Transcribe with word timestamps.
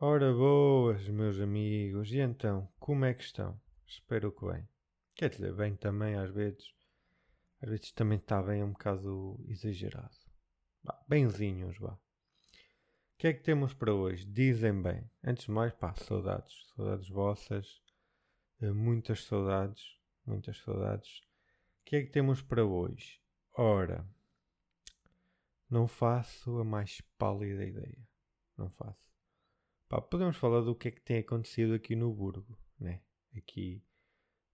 Ora 0.00 0.32
boas, 0.34 1.08
meus 1.08 1.38
amigos, 1.38 2.12
e 2.12 2.18
então, 2.18 2.68
como 2.80 3.04
é 3.04 3.14
que 3.14 3.22
estão? 3.22 3.58
Espero 3.86 4.32
que 4.32 4.44
bem. 4.44 4.68
Quer 5.14 5.30
dizer, 5.30 5.54
bem 5.54 5.76
também 5.76 6.16
às 6.16 6.30
vezes. 6.30 6.74
Às 7.62 7.70
vezes 7.70 7.92
também 7.92 8.18
está 8.18 8.42
bem 8.42 8.62
um 8.64 8.72
bocado 8.72 9.38
exagerado. 9.46 10.16
Bah, 10.82 11.00
benzinhos, 11.08 11.78
vá. 11.78 11.92
O 11.92 11.98
que 13.16 13.28
é 13.28 13.32
que 13.32 13.44
temos 13.44 13.72
para 13.72 13.94
hoje? 13.94 14.26
Dizem 14.26 14.82
bem. 14.82 15.08
Antes 15.22 15.44
de 15.44 15.52
mais, 15.52 15.72
pá, 15.72 15.94
saudades. 15.94 16.66
Saudades 16.74 17.08
vossas. 17.08 17.80
Eh, 18.60 18.72
muitas 18.72 19.24
saudades. 19.24 19.96
Muitas 20.26 20.58
saudades. 20.58 21.20
O 21.80 21.84
que 21.84 21.96
é 21.96 22.02
que 22.02 22.10
temos 22.10 22.42
para 22.42 22.64
hoje? 22.64 23.20
Ora, 23.56 24.04
não 25.70 25.86
faço 25.86 26.58
a 26.58 26.64
mais 26.64 27.00
pálida 27.16 27.64
ideia. 27.64 28.08
Não 28.58 28.68
faço. 28.70 29.13
Pá, 29.94 30.00
podemos 30.00 30.36
falar 30.36 30.60
do 30.62 30.74
que 30.74 30.88
é 30.88 30.90
que 30.90 31.00
tem 31.00 31.18
acontecido 31.18 31.72
aqui 31.72 31.94
no 31.94 32.12
Burgo, 32.12 32.58
né? 32.80 33.00
Aqui 33.36 33.80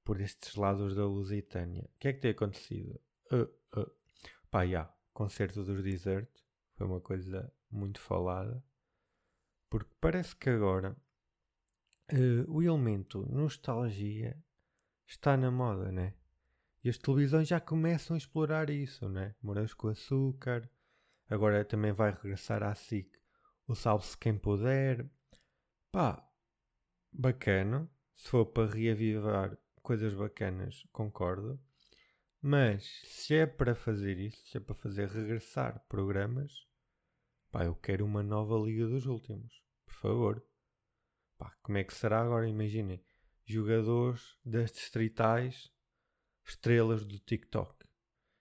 por 0.04 0.20
estes 0.20 0.54
lados 0.54 0.94
da 0.94 1.06
Lusitânia. 1.06 1.88
O 1.94 1.98
que 1.98 2.08
é 2.08 2.12
que 2.12 2.20
tem 2.20 2.32
acontecido? 2.32 3.00
Uh, 3.32 3.80
uh. 3.80 3.90
Pá, 4.50 4.66
já, 4.66 4.94
concerto 5.14 5.64
dos 5.64 5.82
Desert 5.82 6.28
foi 6.74 6.86
uma 6.86 7.00
coisa 7.00 7.50
muito 7.70 8.02
falada, 8.02 8.62
porque 9.70 9.90
parece 9.98 10.36
que 10.36 10.50
agora 10.50 10.94
uh, 12.12 12.52
o 12.52 12.62
elemento 12.62 13.26
nostalgia 13.32 14.36
está 15.06 15.38
na 15.38 15.50
moda, 15.50 15.90
né? 15.90 16.12
E 16.84 16.90
as 16.90 16.98
televisões 16.98 17.48
já 17.48 17.58
começam 17.58 18.14
a 18.14 18.18
explorar 18.18 18.68
isso, 18.68 19.08
né? 19.08 19.34
Morangos 19.40 19.72
com 19.72 19.88
açúcar, 19.88 20.70
agora 21.30 21.64
também 21.64 21.92
vai 21.92 22.10
regressar 22.10 22.62
à 22.62 22.74
SIC 22.74 23.18
o 23.66 23.74
Salve-se 23.74 24.18
Quem 24.18 24.36
Puder. 24.36 25.08
Pá, 25.92 26.24
bacana. 27.12 27.90
Se 28.14 28.28
for 28.28 28.46
para 28.46 28.70
reavivar 28.70 29.58
coisas 29.82 30.14
bacanas, 30.14 30.84
concordo. 30.92 31.58
Mas 32.40 32.84
se 33.06 33.34
é 33.34 33.46
para 33.46 33.74
fazer 33.74 34.18
isso, 34.18 34.46
se 34.46 34.56
é 34.56 34.60
para 34.60 34.74
fazer 34.74 35.08
regressar 35.08 35.84
programas, 35.88 36.66
pá, 37.50 37.64
eu 37.64 37.74
quero 37.74 38.04
uma 38.04 38.22
nova 38.22 38.56
Liga 38.56 38.86
dos 38.86 39.06
Últimos. 39.06 39.62
Por 39.84 39.94
favor. 39.94 40.46
Pá, 41.36 41.56
como 41.62 41.78
é 41.78 41.84
que 41.84 41.92
será 41.92 42.20
agora? 42.20 42.48
Imaginem. 42.48 43.04
Jogadores 43.44 44.38
das 44.44 44.70
distritais, 44.70 45.72
estrelas 46.44 47.04
do 47.04 47.18
TikTok. 47.18 47.84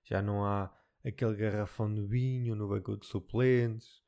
Já 0.04 0.22
não 0.22 0.46
há 0.46 0.72
aquele 1.04 1.36
garrafão 1.36 1.92
de 1.92 2.02
vinho 2.06 2.56
no 2.56 2.68
banco 2.68 2.96
de 2.96 3.08
suplentes. 3.08 3.99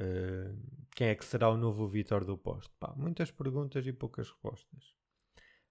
Uh, 0.00 0.56
quem 0.96 1.08
é 1.08 1.14
que 1.14 1.24
será 1.24 1.50
o 1.50 1.56
novo 1.56 1.86
Vitor 1.86 2.24
do 2.24 2.38
Posto? 2.38 2.74
Pá, 2.78 2.94
muitas 2.96 3.30
perguntas 3.30 3.86
e 3.86 3.92
poucas 3.92 4.30
respostas. 4.30 4.94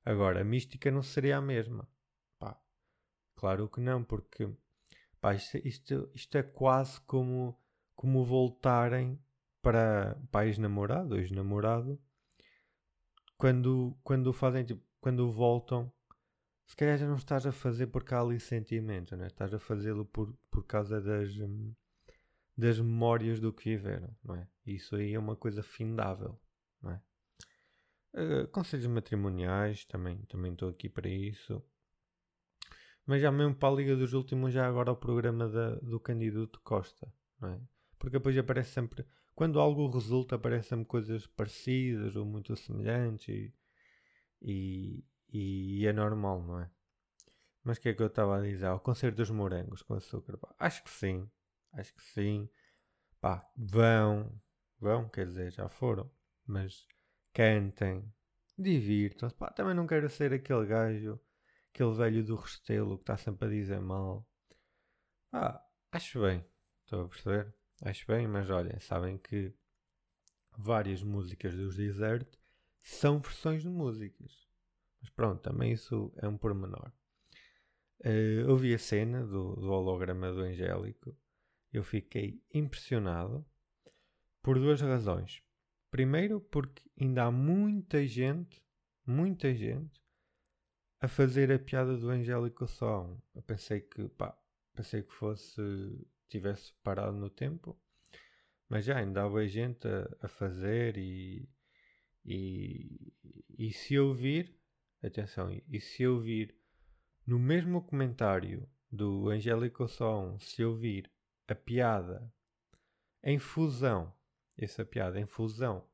Agora, 0.06 0.42
a 0.42 0.44
mística 0.44 0.92
não 0.92 1.02
seria 1.02 1.38
a 1.38 1.42
mesma. 1.42 1.88
Pá, 2.38 2.60
claro 3.36 3.68
que 3.68 3.82
não, 3.82 4.04
porque 4.04 4.50
pá, 5.20 5.34
isto, 5.34 5.58
isto, 5.58 6.12
isto 6.14 6.38
é 6.38 6.44
quase 6.44 7.02
como, 7.02 7.60
como 7.96 8.24
voltarem 8.24 9.20
para, 9.62 10.16
para 10.32 10.48
ex-namorado, 10.48 11.18
ex-namorado, 11.18 12.00
quando, 13.38 13.98
quando 14.04 14.32
fazem, 14.34 14.66
tipo, 14.66 14.84
quando 15.02 15.32
voltam, 15.32 15.92
se 16.66 16.76
calhar 16.76 16.98
já 16.98 17.08
não 17.08 17.16
estás 17.16 17.46
a 17.46 17.52
fazer 17.52 17.88
porque 17.88 18.14
há 18.14 18.22
ali 18.22 18.40
sentimento, 18.40 19.16
né? 19.18 19.28
estás 19.28 19.54
a 19.54 19.60
fazê-lo 19.60 20.06
por, 20.06 20.38
por 20.52 20.66
causa 20.66 21.02
das, 21.02 21.36
hum, 21.38 21.74
das 22.60 22.78
memórias 22.78 23.40
do 23.40 23.54
que 23.54 23.70
viveram, 23.70 24.14
não 24.22 24.36
é? 24.36 24.46
Isso 24.66 24.98
aí 24.98 25.14
é 25.14 25.20
uma 25.20 25.36
coisa 25.36 25.64
findável, 25.64 26.38
não 26.82 26.92
é? 26.92 27.02
Uh, 28.14 28.48
conselhos 28.50 28.88
matrimoniais, 28.88 29.86
também 29.86 30.18
também 30.26 30.52
estou 30.52 30.68
aqui 30.68 30.90
para 30.90 31.08
isso. 31.08 31.64
Mas 33.06 33.22
já 33.22 33.32
mesmo 33.32 33.56
para 33.56 33.74
a 33.74 33.78
Liga 33.78 33.96
dos 33.96 34.14
Últimos, 34.14 34.54
já 34.54 34.68
agora 34.68 34.92
o 34.92 34.98
programa 34.98 35.48
da, 35.48 35.76
do 35.76 36.00
Candidato 36.02 36.60
Costa, 36.62 37.12
não 37.40 37.50
é? 37.50 37.62
Porque 37.98 38.18
depois 38.18 38.38
aparece 38.38 38.72
sempre, 38.72 39.06
quando 39.34 39.60
algo 39.60 39.90
resulta, 39.90 40.36
aparecem-me 40.36 40.84
coisas 40.84 41.26
parecidas 41.28 42.16
ou 42.18 42.26
muito 42.26 42.56
semelhantes 42.58 43.30
e, 43.30 43.54
e, 44.42 45.06
e, 45.80 45.88
é 45.88 45.94
normal, 45.94 46.44
não 46.44 46.60
é? 46.60 46.70
Mas 47.64 47.78
o 47.78 47.82
que 47.82 47.90
é 47.90 47.94
que 47.94 48.02
eu 48.02 48.08
estava 48.08 48.38
a 48.38 48.42
dizer? 48.42 48.70
O 48.70 48.80
concerto 48.80 49.18
dos 49.18 49.30
morangos 49.30 49.82
com 49.82 49.94
açúcar. 49.94 50.38
Acho 50.58 50.84
que 50.84 50.90
sim, 50.90 51.30
acho 51.74 51.94
que 51.94 52.04
sim. 52.04 52.50
Pá, 53.22 53.50
vão, 53.58 54.42
vão, 54.80 55.10
quer 55.10 55.26
dizer, 55.26 55.52
já 55.52 55.68
foram, 55.68 56.10
mas 56.46 56.88
cantem, 57.34 58.12
divirtam-se. 58.58 59.36
Também 59.56 59.74
não 59.74 59.88
quero 59.88 60.10
ser 60.10 60.34
aquele 60.34 60.66
gajo, 60.66 61.20
aquele 61.74 61.94
velho 61.94 62.24
do 62.24 62.36
Restelo 62.36 62.98
que 62.98 63.04
está 63.04 63.18
sempre 63.18 63.48
a 63.48 63.52
dizer 63.52 63.80
mal. 63.82 64.28
Ah, 65.32 65.64
acho 65.92 66.22
bem, 66.22 66.46
estou 66.84 67.06
a 67.06 67.10
perceber? 67.10 67.54
Acho 67.82 68.06
bem, 68.08 68.28
mas 68.28 68.50
olha, 68.50 68.80
sabem 68.80 69.18
que 69.18 69.54
várias 70.58 71.02
músicas 71.04 71.56
dos 71.56 71.76
Desert 71.76 72.28
são 72.80 73.20
versões 73.20 73.64
de 73.64 73.70
músicas. 73.70 74.48
Mas 75.02 75.10
pronto, 75.10 75.42
também 75.42 75.72
isso 75.72 76.12
é 76.18 76.28
um 76.28 76.38
pormenor. 76.38 76.92
Uh, 78.02 78.48
eu 78.48 78.58
vi 78.58 78.74
a 78.74 78.80
cena 78.80 79.26
do, 79.26 79.56
do 79.56 79.72
holograma 79.72 80.32
do 80.32 80.42
Angélico. 80.42 81.16
Eu 81.72 81.84
fiquei 81.84 82.42
impressionado 82.54 83.46
por 84.42 84.58
duas 84.58 84.82
razões. 84.82 85.44
Primeiro, 85.92 86.40
porque 86.40 86.84
ainda 87.00 87.26
há 87.26 87.32
muita 87.32 88.06
gente, 88.06 88.64
muita 89.06 89.54
gente, 89.54 90.02
a 91.02 91.08
fazer 91.08 91.52
a 91.52 91.60
piada 91.60 91.98
do 91.98 92.10
Angélico 92.10 92.68
Som. 92.68 93.22
Eu 93.34 93.42
pensei 93.42 93.82
que, 93.82 94.08
pá, 94.10 94.38
pensei 94.74 95.04
que 95.04 95.14
fosse, 95.14 95.62
tivesse 96.28 96.74
parado 96.84 97.18
no 97.18 97.30
tempo, 97.30 97.80
mas 98.68 98.86
já 98.86 98.98
ainda 98.98 99.24
há 99.24 99.48
gente 99.48 99.88
a, 99.88 100.08
a 100.22 100.28
fazer 100.28 100.98
e, 100.98 101.50
e, 102.26 103.14
e 103.58 103.72
se 103.72 103.96
eu 103.96 104.14
vir, 104.14 104.56
atenção, 105.04 105.50
e 105.68 105.80
se 105.80 106.04
eu 106.04 106.20
vir 106.20 106.56
no 107.26 107.40
mesmo 107.40 107.82
comentário 107.82 108.70
do 108.92 109.30
Angélico 109.30 109.88
Som, 109.88 110.38
se 110.40 110.62
eu 110.62 110.76
vir 110.76 111.10
a 111.52 111.56
piada 111.56 112.32
em 113.24 113.38
fusão 113.38 114.14
essa 114.58 114.86
piada 114.86 115.20
em 115.20 115.26
fusão 115.26 115.88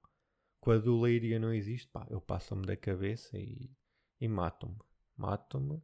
com 0.59 0.71
a 0.71 0.77
do 0.77 0.99
Leiria 0.99 1.37
não 1.37 1.53
existe, 1.53 1.87
pá, 1.89 2.07
eu 2.09 2.19
passo-me 2.19 2.65
da 2.65 2.75
cabeça 2.75 3.37
e, 3.37 3.71
e 4.19 4.27
mato-me. 4.27 4.79
Mato-me 5.15 5.79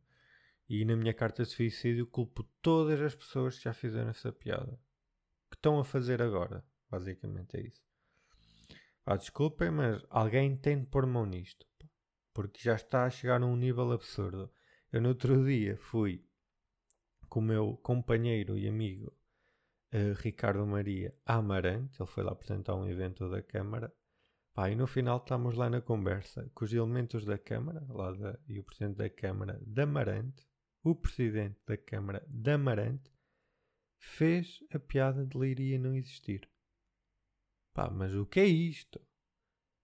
e 0.67 0.83
na 0.83 0.95
minha 0.95 1.13
carta 1.13 1.43
de 1.43 1.49
suicídio 1.49 2.07
culpo 2.07 2.43
todas 2.61 2.99
as 2.99 3.13
pessoas 3.13 3.57
que 3.57 3.65
já 3.65 3.73
fizeram 3.73 4.09
essa 4.09 4.31
piada. 4.31 4.79
Que 5.51 5.55
estão 5.55 5.79
a 5.79 5.83
fazer 5.83 6.21
agora. 6.21 6.65
Basicamente 6.89 7.57
é 7.57 7.61
isso. 7.61 7.83
Ah, 9.05 9.15
desculpem, 9.15 9.69
mas 9.69 10.03
alguém 10.09 10.57
tem 10.57 10.79
de 10.79 10.87
pôr 10.87 11.05
mão 11.05 11.25
nisto. 11.27 11.67
Pá, 11.77 11.87
porque 12.33 12.59
já 12.59 12.73
está 12.73 13.05
a 13.05 13.09
chegar 13.09 13.41
a 13.41 13.45
um 13.45 13.55
nível 13.55 13.91
absurdo. 13.91 14.51
Eu 14.91 15.01
no 15.01 15.09
outro 15.09 15.45
dia 15.45 15.77
fui 15.77 16.25
com 17.29 17.39
o 17.39 17.43
meu 17.43 17.77
companheiro 17.77 18.57
e 18.57 18.67
amigo 18.67 19.15
Ricardo 20.19 20.65
Maria 20.65 21.13
Amarante, 21.25 22.01
ele 22.01 22.09
foi 22.09 22.23
lá 22.23 22.31
apresentar 22.31 22.75
um 22.75 22.87
evento 22.87 23.29
da 23.29 23.41
Câmara. 23.41 23.93
Pá, 24.53 24.69
e 24.69 24.75
no 24.75 24.87
final 24.87 25.17
estamos 25.17 25.55
lá 25.55 25.69
na 25.69 25.81
conversa 25.81 26.49
com 26.53 26.65
os 26.65 26.73
elementos 26.73 27.25
da 27.25 27.37
Câmara 27.37 27.85
lá 27.89 28.11
da, 28.11 28.39
e 28.47 28.59
o 28.59 28.63
Presidente 28.63 28.97
da 28.97 29.09
Câmara 29.09 29.59
da 29.65 29.83
Amarante, 29.83 30.47
o 30.83 30.95
Presidente 30.95 31.59
da 31.65 31.77
Câmara 31.77 32.25
da 32.27 32.55
Amarante, 32.55 33.11
fez 33.97 34.59
a 34.73 34.79
piada 34.79 35.25
de 35.25 35.37
Leiria 35.37 35.77
não 35.77 35.95
existir. 35.95 36.49
Pá, 37.73 37.89
mas 37.89 38.13
o 38.13 38.25
que 38.25 38.39
é 38.39 38.45
isto? 38.45 38.99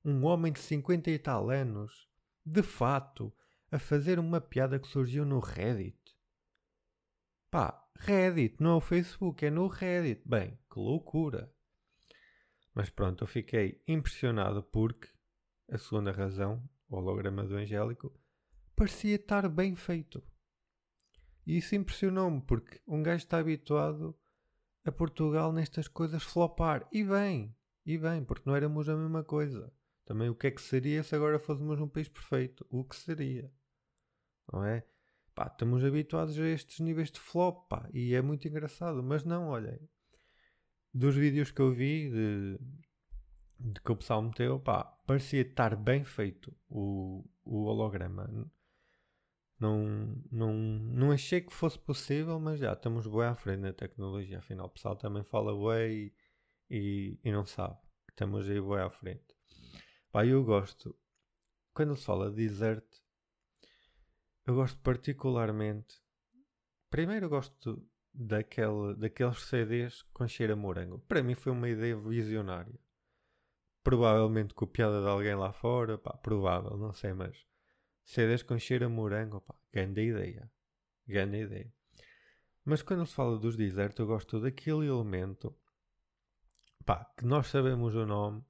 Um 0.03 0.25
homem 0.25 0.51
de 0.51 0.59
50 0.59 1.11
e 1.11 1.19
tal 1.19 1.49
anos, 1.49 2.09
de 2.45 2.63
fato, 2.63 3.33
a 3.71 3.77
fazer 3.77 4.19
uma 4.19 4.41
piada 4.41 4.79
que 4.79 4.87
surgiu 4.87 5.25
no 5.25 5.39
Reddit. 5.39 5.97
Pá, 7.49 7.86
Reddit, 7.99 8.57
não 8.59 8.71
é 8.71 8.75
o 8.75 8.81
Facebook, 8.81 9.45
é 9.45 9.49
no 9.49 9.67
Reddit. 9.67 10.21
Bem, 10.25 10.57
que 10.71 10.79
loucura. 10.79 11.51
Mas 12.73 12.89
pronto, 12.89 13.23
eu 13.23 13.27
fiquei 13.27 13.81
impressionado 13.87 14.61
porque 14.63 15.07
a 15.67 15.77
segunda 15.77 16.11
razão, 16.11 16.63
o 16.87 16.95
holograma 16.95 17.43
do 17.43 17.55
Angélico, 17.55 18.13
parecia 18.75 19.15
estar 19.15 19.49
bem 19.49 19.75
feito. 19.75 20.23
E 21.45 21.57
isso 21.57 21.75
impressionou-me 21.75 22.41
porque 22.41 22.79
um 22.87 23.01
gajo 23.01 23.23
está 23.23 23.39
habituado 23.39 24.17
a 24.85 24.91
Portugal 24.91 25.51
nestas 25.51 25.87
coisas 25.87 26.23
flopar. 26.23 26.87
E 26.91 27.03
bem, 27.03 27.55
e 27.85 27.97
bem, 27.97 28.23
porque 28.23 28.47
não 28.47 28.55
éramos 28.55 28.87
a 28.87 28.95
mesma 28.95 29.23
coisa. 29.23 29.73
Também 30.05 30.29
o 30.29 30.35
que 30.35 30.47
é 30.47 30.51
que 30.51 30.61
seria 30.61 31.03
se 31.03 31.15
agora 31.15 31.39
fôssemos 31.39 31.81
um 31.81 31.87
país 31.87 32.07
perfeito? 32.07 32.65
O 32.69 32.83
que 32.83 32.95
seria? 32.95 33.51
Não 34.51 34.63
é? 34.63 34.85
Pá, 35.37 35.45
estamos 35.45 35.85
habituados 35.85 36.39
a 36.39 36.47
estes 36.47 36.79
níveis 36.79 37.11
de 37.11 37.19
flop, 37.19 37.69
pá, 37.69 37.87
e 37.93 38.15
é 38.15 38.21
muito 38.23 38.47
engraçado, 38.47 39.03
mas 39.03 39.23
não, 39.23 39.49
olhem, 39.49 39.79
dos 40.91 41.15
vídeos 41.15 41.51
que 41.51 41.61
eu 41.61 41.71
vi 41.71 42.09
de, 42.09 42.59
de 43.59 43.79
que 43.79 43.91
o 43.91 43.95
pessoal 43.95 44.19
meteu, 44.23 44.59
pá, 44.59 44.83
parecia 45.05 45.41
estar 45.41 45.75
bem 45.75 46.03
feito 46.03 46.51
o, 46.67 47.23
o 47.45 47.65
holograma. 47.65 48.27
Não, 49.59 50.23
não, 50.31 50.53
não 50.53 51.11
achei 51.11 51.41
que 51.41 51.53
fosse 51.53 51.77
possível, 51.77 52.39
mas 52.39 52.59
já 52.59 52.73
estamos 52.73 53.05
bem 53.05 53.23
à 53.23 53.35
frente 53.35 53.59
na 53.59 53.73
tecnologia. 53.73 54.39
Afinal, 54.39 54.65
o 54.65 54.69
pessoal 54.69 54.95
também 54.95 55.23
fala 55.23 55.53
bem 55.53 55.91
e, 55.91 56.13
e, 56.69 57.19
e 57.23 57.31
não 57.31 57.45
sabe. 57.45 57.77
Estamos 58.09 58.49
aí 58.49 58.59
bem 58.59 58.79
à 58.79 58.89
frente. 58.89 59.35
Pá, 60.11 60.25
eu 60.25 60.43
gosto, 60.43 60.95
quando 61.73 61.95
se 61.95 62.05
fala 62.05 62.31
de 62.31 62.37
desert, 62.37 62.85
eu 64.47 64.55
gosto 64.55 64.79
particularmente. 64.79 66.01
Primeiro, 66.89 67.25
eu 67.25 67.29
gosto 67.29 67.85
daquele, 68.13 68.95
daqueles 68.95 69.41
CDs 69.41 70.03
com 70.13 70.25
cheiro 70.25 70.53
a 70.53 70.55
morango. 70.55 70.99
Para 70.99 71.21
mim, 71.21 71.35
foi 71.35 71.51
uma 71.51 71.67
ideia 71.67 71.97
visionária. 71.97 72.79
Provavelmente 73.83 74.53
copiada 74.53 75.01
de 75.01 75.07
alguém 75.07 75.35
lá 75.35 75.51
fora, 75.51 75.97
pá, 75.97 76.15
provável, 76.17 76.77
não 76.77 76.93
sei, 76.93 77.11
mas 77.13 77.45
CDs 78.05 78.41
com 78.41 78.57
cheiro 78.57 78.85
a 78.85 78.89
morango, 78.89 79.41
pá, 79.41 79.53
grande 79.71 80.01
ideia. 80.01 80.49
Grande 81.05 81.41
ideia. 81.41 81.73
Mas 82.63 82.81
quando 82.81 83.05
se 83.05 83.13
fala 83.13 83.37
dos 83.37 83.57
desertos, 83.57 83.99
eu 83.99 84.07
gosto 84.07 84.39
daquele 84.39 84.87
elemento, 84.87 85.53
pá, 86.85 87.03
que 87.17 87.25
nós 87.25 87.47
sabemos 87.47 87.95
o 87.95 88.05
nome, 88.05 88.45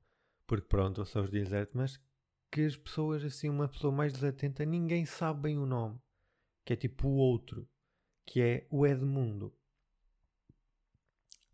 porque 0.45 0.67
pronto, 0.67 1.03
são 1.05 1.23
os 1.23 1.31
desertos, 1.31 1.75
mas 1.75 2.06
que 2.51 2.61
as 2.65 2.75
pessoas, 2.75 3.23
assim, 3.23 3.49
uma 3.49 3.67
pessoa 3.67 3.91
mais 3.91 4.13
desatenta, 4.13 4.65
ninguém 4.65 5.05
sabe 5.05 5.41
bem 5.41 5.57
o 5.57 5.65
nome. 5.65 5.99
Que 6.65 6.73
é 6.73 6.75
tipo 6.75 7.07
o 7.07 7.15
outro, 7.15 7.67
que 8.25 8.41
é 8.41 8.67
o 8.69 8.85
Edmundo. 8.85 9.53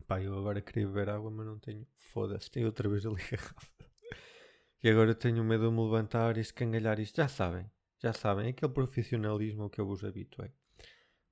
Pá, 0.07 0.21
eu 0.21 0.37
agora 0.37 0.61
queria 0.61 0.87
beber 0.87 1.09
água, 1.09 1.31
mas 1.31 1.45
não 1.45 1.59
tenho. 1.59 1.87
Foda-se, 1.95 2.51
tenho 2.51 2.67
outra 2.67 2.89
vez 2.89 3.05
ali 3.05 3.21
a 3.21 3.83
E 4.83 4.89
agora 4.89 5.15
tenho 5.15 5.43
medo 5.43 5.69
de 5.69 5.75
me 5.75 5.81
levantar 5.81 6.37
e 6.37 6.41
escangalhar 6.41 6.99
isto. 6.99 7.15
Já 7.15 7.27
sabem, 7.27 7.71
já 7.99 8.11
sabem, 8.11 8.49
aquele 8.49 8.73
profissionalismo 8.73 9.69
que 9.69 9.79
eu 9.79 9.85
vos 9.85 10.03
habituei. 10.03 10.51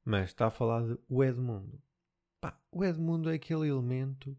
Mas 0.05 0.29
está 0.29 0.47
a 0.47 0.51
falar 0.51 0.87
de 0.87 0.97
o 1.09 1.23
Edmundo. 1.23 1.81
Pá, 2.39 2.57
o 2.71 2.83
Edmundo 2.83 3.29
é 3.29 3.35
aquele 3.35 3.67
elemento 3.67 4.37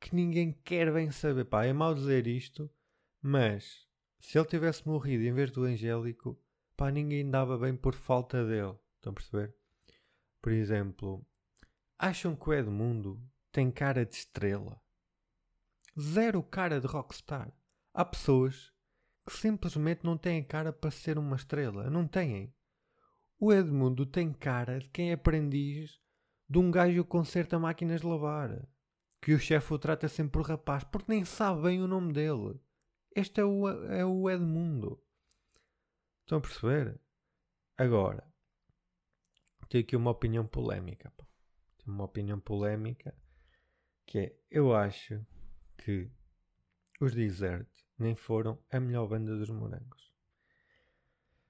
que 0.00 0.14
ninguém 0.14 0.52
quer 0.64 0.92
bem 0.92 1.10
saber. 1.10 1.44
Pá, 1.44 1.64
é 1.64 1.72
mau 1.72 1.94
dizer 1.94 2.26
isto, 2.26 2.68
mas 3.22 3.85
se 4.26 4.36
ele 4.36 4.48
tivesse 4.48 4.84
morrido 4.84 5.22
em 5.22 5.32
vez 5.32 5.52
do 5.52 5.62
Angélico, 5.62 6.36
pá, 6.76 6.90
ninguém 6.90 7.30
dava 7.30 7.56
bem 7.56 7.76
por 7.76 7.94
falta 7.94 8.44
dele. 8.44 8.76
Estão 8.96 9.12
a 9.12 9.14
perceber? 9.14 9.54
Por 10.42 10.50
exemplo, 10.50 11.24
acham 11.96 12.34
que 12.34 12.48
o 12.48 12.52
Edmundo 12.52 13.22
tem 13.52 13.70
cara 13.70 14.04
de 14.04 14.16
estrela? 14.16 14.82
Zero 15.96 16.42
cara 16.42 16.80
de 16.80 16.88
rockstar. 16.88 17.56
Há 17.94 18.04
pessoas 18.04 18.72
que 19.24 19.32
simplesmente 19.32 20.02
não 20.02 20.18
têm 20.18 20.42
cara 20.42 20.72
para 20.72 20.90
ser 20.90 21.18
uma 21.18 21.36
estrela. 21.36 21.88
Não 21.88 22.04
têm. 22.04 22.52
O 23.38 23.52
Edmundo 23.52 24.04
tem 24.04 24.32
cara 24.32 24.80
de 24.80 24.88
quem 24.88 25.10
é 25.10 25.12
aprendiz 25.12 26.00
de 26.50 26.58
um 26.58 26.72
gajo 26.72 27.04
que 27.04 27.08
conserta 27.08 27.60
máquinas 27.60 28.00
de 28.00 28.08
lavar. 28.08 28.68
Que 29.22 29.34
o 29.34 29.38
chefe 29.38 29.72
o 29.72 29.78
trata 29.78 30.08
sempre 30.08 30.32
por 30.32 30.48
rapaz, 30.48 30.82
porque 30.82 31.12
nem 31.12 31.24
sabe 31.24 31.62
bem 31.62 31.80
o 31.80 31.86
nome 31.86 32.12
dele. 32.12 32.58
Este 33.16 33.40
é 33.40 33.44
o, 33.46 33.66
é 33.66 34.04
o 34.04 34.28
Edmundo. 34.28 35.02
Estão 36.20 36.36
a 36.36 36.40
perceber? 36.42 37.00
Agora, 37.78 38.30
tenho 39.70 39.84
aqui 39.84 39.96
uma 39.96 40.10
opinião 40.10 40.46
polémica. 40.46 41.10
Tenho 41.78 41.94
uma 41.94 42.04
opinião 42.04 42.38
polémica 42.38 43.16
que 44.04 44.18
é: 44.18 44.38
eu 44.50 44.76
acho 44.76 45.24
que 45.78 46.10
os 47.00 47.14
Desert 47.14 47.66
nem 47.98 48.14
foram 48.14 48.62
a 48.70 48.78
melhor 48.78 49.08
banda 49.08 49.34
dos 49.34 49.48
morangos. 49.48 50.14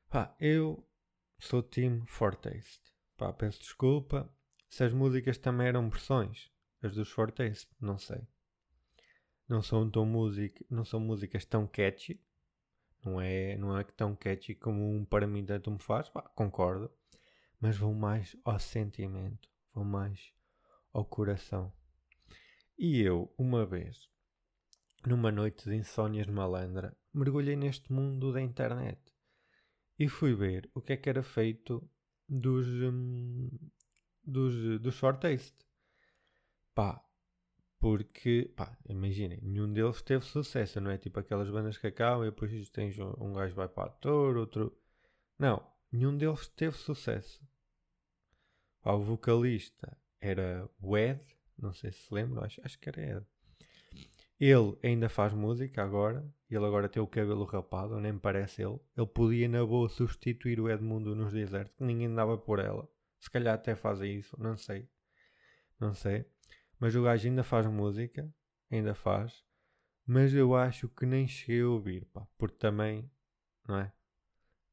Pá, 0.09 0.37
eu 0.39 0.89
sou 1.37 1.65
time 1.65 2.07
Fortaste. 2.07 2.95
Pá, 3.17 3.33
peço 3.33 3.59
desculpa 3.59 4.33
se 4.69 4.85
as 4.85 4.93
músicas 4.93 5.37
também 5.37 5.67
eram 5.67 5.91
versões. 5.91 6.49
As 6.81 6.95
dos 6.95 7.11
Fortaste, 7.11 7.75
não 7.81 7.99
sei. 7.99 8.25
Não 9.49 9.63
são 9.63 9.89
tão 9.91 10.05
música, 10.05 10.65
não 10.69 10.85
são 10.85 11.01
músicas 11.01 11.45
tão 11.45 11.67
catchy. 11.67 12.21
Não 13.05 13.21
é, 13.21 13.57
não 13.57 13.79
é 13.79 13.85
tão 13.85 14.17
catchy 14.17 14.55
como 14.55 14.91
um 14.91 15.05
para 15.05 15.27
mim 15.27 15.45
tanto 15.45 15.71
me 15.71 15.79
faz. 15.79 16.09
Pá, 16.09 16.23
concordo. 16.23 16.91
Mas 17.61 17.77
vão 17.77 17.95
mais 17.95 18.37
ao 18.45 18.59
sentimento. 18.59 19.49
Vão 19.73 19.85
mais 19.85 20.33
ao 20.93 21.05
coração. 21.05 21.73
E 22.79 23.01
eu, 23.01 23.33
uma 23.39 23.65
vez, 23.65 24.11
numa 25.07 25.31
noite 25.31 25.69
de 25.69 25.77
insónias 25.77 26.27
malandra, 26.27 26.97
mergulhei 27.15 27.57
neste 27.57 27.93
mundo 27.93 28.33
da 28.33 28.41
internet 28.41 29.01
e 29.99 30.09
fui 30.09 30.35
ver 30.35 30.71
o 30.75 30.81
que 30.81 30.93
é 30.93 30.97
que 30.97 31.09
era 31.09 31.23
feito 31.23 31.89
dos, 32.29 32.67
hum, 32.67 33.49
dos, 34.23 34.81
dos 34.81 34.95
short 34.95 35.21
taste. 35.21 35.65
Pá, 36.75 37.03
porque, 37.79 38.51
pá, 38.57 38.77
imaginem, 38.89 39.39
nenhum 39.43 39.73
deles 39.73 40.03
teve 40.03 40.25
sucesso, 40.25 40.81
não 40.81 40.91
é? 40.91 40.99
Tipo 40.99 41.21
aquelas 41.21 41.51
bandas 41.51 41.77
que 41.77 41.87
acabam 41.87 42.27
e 42.27 42.31
depois 42.31 42.71
tens 42.71 42.99
um, 42.99 43.13
um 43.19 43.33
gajo 43.35 43.55
vai 43.55 43.69
para 43.69 43.89
ator, 43.89 44.37
outro. 44.37 44.77
Não, 45.39 45.65
nenhum 45.93 46.17
deles 46.17 46.49
teve 46.49 46.77
sucesso. 46.77 47.45
Pá, 48.83 48.93
o 48.93 49.03
vocalista 49.03 49.97
era 50.21 50.69
o 50.81 50.97
Ed, 50.97 51.21
não 51.59 51.73
sei 51.73 51.93
se 51.93 52.13
lembram, 52.13 52.43
acho, 52.45 52.61
acho 52.65 52.79
que 52.79 52.89
era 52.89 53.19
Ed. 53.19 53.27
Ele 54.39 54.77
ainda 54.83 55.09
faz 55.09 55.33
música 55.33 55.83
agora. 55.83 56.25
Ele 56.51 56.65
agora 56.65 56.89
tem 56.89 57.03
o 57.03 57.07
cabelo 57.07 57.45
rapado, 57.45 57.99
nem 57.99 58.17
parece 58.19 58.63
ele. 58.63 58.79
Ele 58.97 59.07
podia, 59.07 59.49
na 59.49 59.65
boa, 59.65 59.89
substituir 59.89 60.61
o 60.61 60.71
Edmundo 60.71 61.15
nos 61.15 61.33
desertos, 61.33 61.75
que 61.77 61.85
ninguém 61.85 62.15
dava 62.15 62.37
por 62.37 62.59
ela. 62.59 62.89
Se 63.19 63.31
calhar 63.31 63.55
até 63.55 63.75
faz 63.75 64.01
isso, 64.01 64.37
não 64.41 64.57
sei. 64.57 64.89
Não 65.81 65.95
sei. 65.95 66.27
Mas 66.79 66.95
o 66.95 67.03
gajo 67.03 67.29
ainda 67.29 67.43
faz 67.43 67.67
música, 67.67 68.33
ainda 68.71 68.95
faz. 68.95 69.45
Mas 70.07 70.33
eu 70.35 70.55
acho 70.55 70.89
que 70.89 71.07
nem 71.07 71.27
cheguei 71.27 71.63
a 71.63 71.69
ouvir, 71.69 72.05
pá. 72.07 72.27
Porque 72.39 72.57
também, 72.57 73.11
não 73.67 73.79
é? 73.79 73.93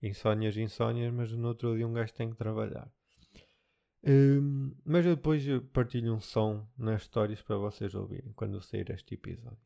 Insónias, 0.01 0.57
insónias, 0.57 1.13
mas 1.13 1.31
no 1.31 1.47
outro 1.47 1.75
dia 1.75 1.88
um 1.88 1.94
gajo 1.94 2.13
tem 2.13 2.29
que 2.29 2.35
trabalhar. 2.35 2.91
Um, 4.05 4.75
mas 4.83 5.05
eu 5.05 5.15
depois 5.15 5.45
partilho 5.72 6.13
um 6.13 6.19
som 6.19 6.67
nas 6.77 7.03
histórias 7.03 7.41
para 7.41 7.55
vocês 7.55 7.95
ouvirem 7.95 8.33
quando 8.33 8.62
sair 8.62 8.89
este 8.91 9.13
episódio. 9.13 9.57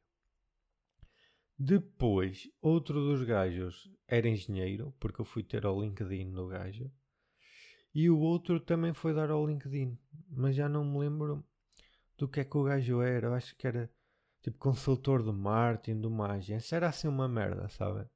Depois, 1.57 2.47
outro 2.61 3.03
dos 3.03 3.23
gajos 3.23 3.91
era 4.07 4.29
engenheiro, 4.29 4.93
porque 4.99 5.21
eu 5.21 5.25
fui 5.25 5.41
ter 5.41 5.65
ao 5.65 5.81
LinkedIn 5.81 6.31
do 6.31 6.47
gajo. 6.47 6.91
E 7.95 8.11
o 8.11 8.19
outro 8.19 8.59
também 8.59 8.93
foi 8.93 9.11
dar 9.11 9.31
ao 9.31 9.47
LinkedIn, 9.47 9.97
mas 10.29 10.55
já 10.55 10.69
não 10.69 10.85
me 10.85 10.99
lembro 10.99 11.43
do 12.17 12.27
que 12.27 12.39
é 12.39 12.45
que 12.45 12.57
o 12.57 12.63
gajo 12.63 13.01
era. 13.01 13.27
Eu 13.27 13.33
acho 13.33 13.55
que 13.55 13.67
era 13.67 13.89
tipo 14.41 14.57
consultor 14.57 15.23
de 15.23 15.31
marketing 15.31 16.01
de 16.01 16.07
uma 16.07 16.31
agência. 16.33 16.75
Era 16.75 16.89
assim 16.89 17.07
uma 17.07 17.27
merda, 17.27 17.69
sabe? 17.69 18.07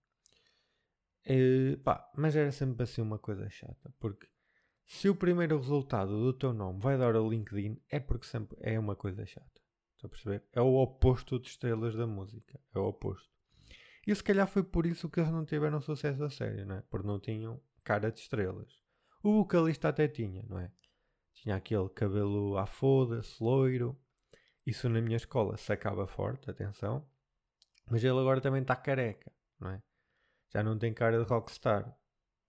E, 1.25 1.79
pá, 1.83 2.09
mas 2.15 2.35
era 2.35 2.51
sempre 2.51 2.83
assim 2.83 3.01
uma 3.01 3.19
coisa 3.19 3.47
chata, 3.49 3.93
porque 3.99 4.27
se 4.87 5.07
o 5.07 5.15
primeiro 5.15 5.57
resultado 5.57 6.19
do 6.19 6.33
teu 6.33 6.51
nome 6.51 6.79
vai 6.81 6.97
dar 6.97 7.15
ao 7.15 7.29
LinkedIn, 7.29 7.79
é 7.89 7.99
porque 7.99 8.25
sempre 8.25 8.57
é 8.59 8.77
uma 8.79 8.95
coisa 8.95 9.25
chata. 9.25 9.61
Estão 9.93 10.07
a 10.07 10.09
perceber? 10.09 10.43
É 10.51 10.61
o 10.61 10.73
oposto 10.75 11.39
de 11.39 11.47
estrelas 11.47 11.95
da 11.95 12.07
música. 12.07 12.59
É 12.73 12.79
o 12.79 12.87
oposto. 12.87 13.29
E 14.05 14.15
se 14.15 14.23
calhar 14.23 14.47
foi 14.47 14.63
por 14.63 14.85
isso 14.85 15.09
que 15.09 15.19
eles 15.19 15.31
não 15.31 15.45
tiveram 15.45 15.79
sucesso 15.79 16.23
a 16.23 16.29
sério, 16.29 16.65
não 16.65 16.75
é? 16.75 16.81
Porque 16.81 17.07
não 17.07 17.19
tinham 17.19 17.61
cara 17.83 18.11
de 18.11 18.19
estrelas. 18.19 18.81
O 19.23 19.43
vocalista 19.43 19.89
até 19.89 20.07
tinha, 20.07 20.43
não 20.49 20.59
é? 20.59 20.71
Tinha 21.41 21.55
aquele 21.55 21.89
cabelo 21.89 22.55
à 22.55 22.67
foda-se, 22.67 23.43
loiro. 23.43 23.99
Isso 24.63 24.87
na 24.87 25.01
minha 25.01 25.17
escola 25.17 25.57
sacava 25.57 26.05
forte, 26.05 26.51
atenção. 26.51 27.03
Mas 27.89 28.03
ele 28.03 28.19
agora 28.19 28.39
também 28.39 28.61
está 28.61 28.75
careca, 28.75 29.31
não 29.59 29.71
é? 29.71 29.81
Já 30.53 30.61
não 30.61 30.77
tem 30.77 30.93
cara 30.93 31.17
de 31.17 31.27
rockstar. 31.27 31.97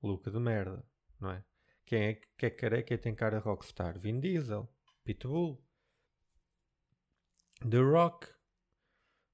Look 0.03 0.31
de 0.31 0.39
merda, 0.39 0.85
não 1.19 1.31
é? 1.31 1.43
Quem 1.87 2.03
é 2.09 2.15
que 2.15 2.47
é 2.47 2.51
careca 2.51 2.93
e 2.93 2.99
tem 2.99 3.15
cara 3.15 3.39
de 3.39 3.45
rockstar? 3.45 3.99
Vin 3.99 4.21
Diesel, 4.21 4.69
Pitbull, 5.05 5.65
The 7.61 7.79
Rock. 7.79 8.29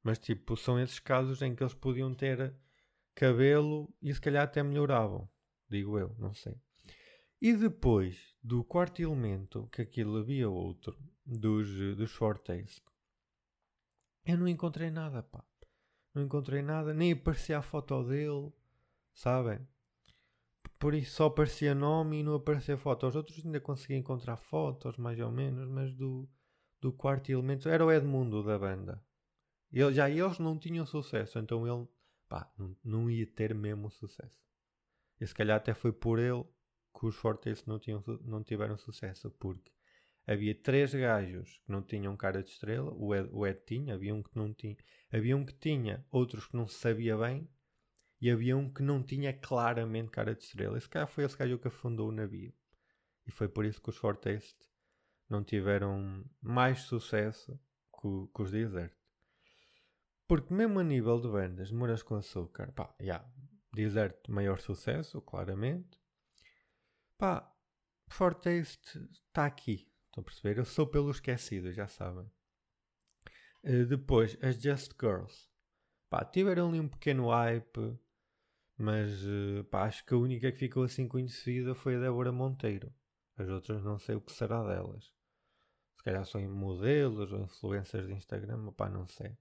Mas 0.05 0.21
tipo, 0.21 0.57
são 0.57 0.79
esses 0.79 1.00
casos 1.00 1.43
em 1.43 1.55
que 1.57 1.65
eles 1.65 1.75
podiam 1.75 2.15
ter 2.15 2.55
cabelo 3.15 3.93
e 4.00 4.15
se 4.15 4.21
calhar 4.21 4.45
até 4.45 4.62
melhoravam. 4.62 5.29
Digo 5.69 5.99
eu, 5.99 6.15
não 6.17 6.33
sei. 6.33 6.61
E 7.40 7.52
depois 7.54 8.35
do 8.42 8.64
quarto 8.64 9.00
elemento, 9.00 9.68
que 9.73 9.83
aquilo 9.83 10.18
havia 10.18 10.49
outro, 10.49 10.99
dos, 11.25 11.68
dos 11.97 12.11
Fortes, 12.12 12.83
eu 14.25 14.37
não 14.37 14.49
encontrei 14.49 14.90
nada, 14.90 15.23
pá. 15.23 15.45
Não 16.14 16.23
encontrei 16.25 16.62
nada, 16.62 16.92
nem 16.92 17.12
aparecia 17.12 17.59
a 17.59 17.62
foto 17.62 18.02
dele, 18.04 18.52
sabem? 19.12 19.66
por 20.78 20.95
isso 20.95 21.16
só 21.16 21.26
aparecia 21.26 21.75
nome 21.75 22.21
e 22.21 22.23
não 22.23 22.35
aparecia 22.35 22.78
foto. 22.78 23.07
Os 23.07 23.16
outros 23.16 23.45
ainda 23.45 23.61
consegui 23.61 23.95
encontrar 23.95 24.37
fotos, 24.37 24.97
mais 24.97 25.18
ou 25.18 25.30
menos, 25.30 25.68
mas 25.68 25.92
do, 25.95 26.28
do 26.80 26.92
quarto 26.92 27.30
elemento 27.30 27.68
era 27.68 27.85
o 27.85 27.90
Edmundo 27.90 28.42
da 28.42 28.59
banda. 28.59 29.02
Ele, 29.73 29.92
já 29.92 30.09
eles 30.09 30.38
não 30.38 30.59
tinham 30.59 30.87
sucesso, 30.87 31.38
então 31.38 31.66
ele 31.66 31.87
pá, 32.28 32.50
não, 32.57 32.76
não 32.85 33.11
ia 33.11 33.26
ter 33.26 33.54
mesmo 33.54 33.90
sucesso. 33.90 34.38
E 35.21 35.26
se 35.26 35.35
calhar 35.35 35.57
até 35.57 35.75
foi 35.75 35.92
por 35.92 36.18
ele 36.18 36.45
que 36.99 37.07
os 37.07 37.14
Fortes 37.14 37.64
não, 37.64 37.78
tinham, 37.78 38.02
não 38.25 38.43
tiveram 38.43 38.76
sucesso, 38.76 39.31
porque 39.31 39.71
havia 40.26 40.55
três 40.55 40.93
gajos 40.93 41.61
que 41.64 41.71
não 41.71 41.81
tinham 41.81 42.17
cara 42.17 42.43
de 42.43 42.50
estrela, 42.50 42.93
o 42.93 43.14
Ed, 43.14 43.28
o 43.33 43.47
Ed 43.47 43.61
tinha, 43.64 43.95
havia 43.95 44.14
um 44.14 44.23
que 44.23 44.37
não 44.37 44.52
tinha, 44.52 44.76
havia 45.12 45.37
um 45.37 45.45
que 45.45 45.55
tinha, 45.55 46.05
outros 46.11 46.47
que 46.47 46.57
não 46.57 46.67
se 46.67 46.78
sabia 46.78 47.17
bem, 47.17 47.49
e 48.21 48.28
havia 48.31 48.57
um 48.57 48.69
que 48.69 48.83
não 48.83 49.00
tinha 49.00 49.33
claramente 49.33 50.11
cara 50.11 50.35
de 50.35 50.43
estrela. 50.43 50.76
Esse 50.76 50.88
cara 50.88 51.07
foi 51.07 51.23
esse 51.23 51.37
gajo 51.37 51.57
que 51.57 51.69
afundou 51.69 52.09
o 52.09 52.12
navio. 52.12 52.52
E 53.25 53.31
foi 53.31 53.49
por 53.49 53.64
isso 53.64 53.81
que 53.81 53.90
os 53.90 53.97
Fortaste 53.97 54.69
não 55.28 55.45
tiveram 55.45 56.25
mais 56.40 56.81
sucesso 56.81 57.57
que, 57.93 58.09
que 58.35 58.43
os 58.43 58.50
Desert. 58.50 58.93
Porque 60.26 60.52
mesmo 60.52 60.81
a 60.81 60.83
nível 60.83 61.21
de 61.21 61.28
vendas, 61.28 61.71
Moras 61.71 62.02
com 62.02 62.17
Açúcar, 62.17 62.73
pá, 62.73 62.93
já, 62.99 63.05
yeah, 63.05 63.33
Desert 63.73 64.17
maior 64.28 64.59
sucesso, 64.59 65.21
claramente. 65.21 65.98
Pá, 67.19 67.53
Fortaste 68.07 68.97
está 69.13 69.45
aqui, 69.45 69.91
estão 70.07 70.23
a 70.23 70.25
perceber? 70.25 70.59
Eu 70.59 70.65
sou 70.65 70.87
pelo 70.87 71.11
esquecido, 71.11 71.73
já 71.73 71.89
sabem. 71.89 72.31
Uh, 73.65 73.85
depois, 73.87 74.39
as 74.41 74.63
Just 74.63 74.93
Girls. 75.01 75.49
Pá, 76.09 76.25
tiveram 76.25 76.69
ali 76.69 76.79
um 76.79 76.89
pequeno 76.89 77.31
hype, 77.31 77.99
mas 78.77 79.25
uh, 79.25 79.65
pá, 79.65 79.87
acho 79.87 80.07
que 80.07 80.15
a 80.15 80.17
única 80.17 80.53
que 80.53 80.59
ficou 80.59 80.85
assim 80.85 81.09
conhecida 81.09 81.75
foi 81.75 81.97
a 81.97 82.01
Débora 82.01 82.31
Monteiro. 82.31 82.95
As 83.37 83.49
outras 83.49 83.83
não 83.83 83.99
sei 83.99 84.15
o 84.15 84.21
que 84.21 84.31
será 84.31 84.63
delas. 84.63 85.13
Se 85.97 86.05
calhar 86.05 86.25
são 86.25 86.41
modelos 86.49 87.33
ou 87.33 87.41
influências 87.41 88.07
de 88.07 88.13
Instagram, 88.13 88.71
pá, 88.75 88.89
não 88.89 89.09
sei. 89.09 89.37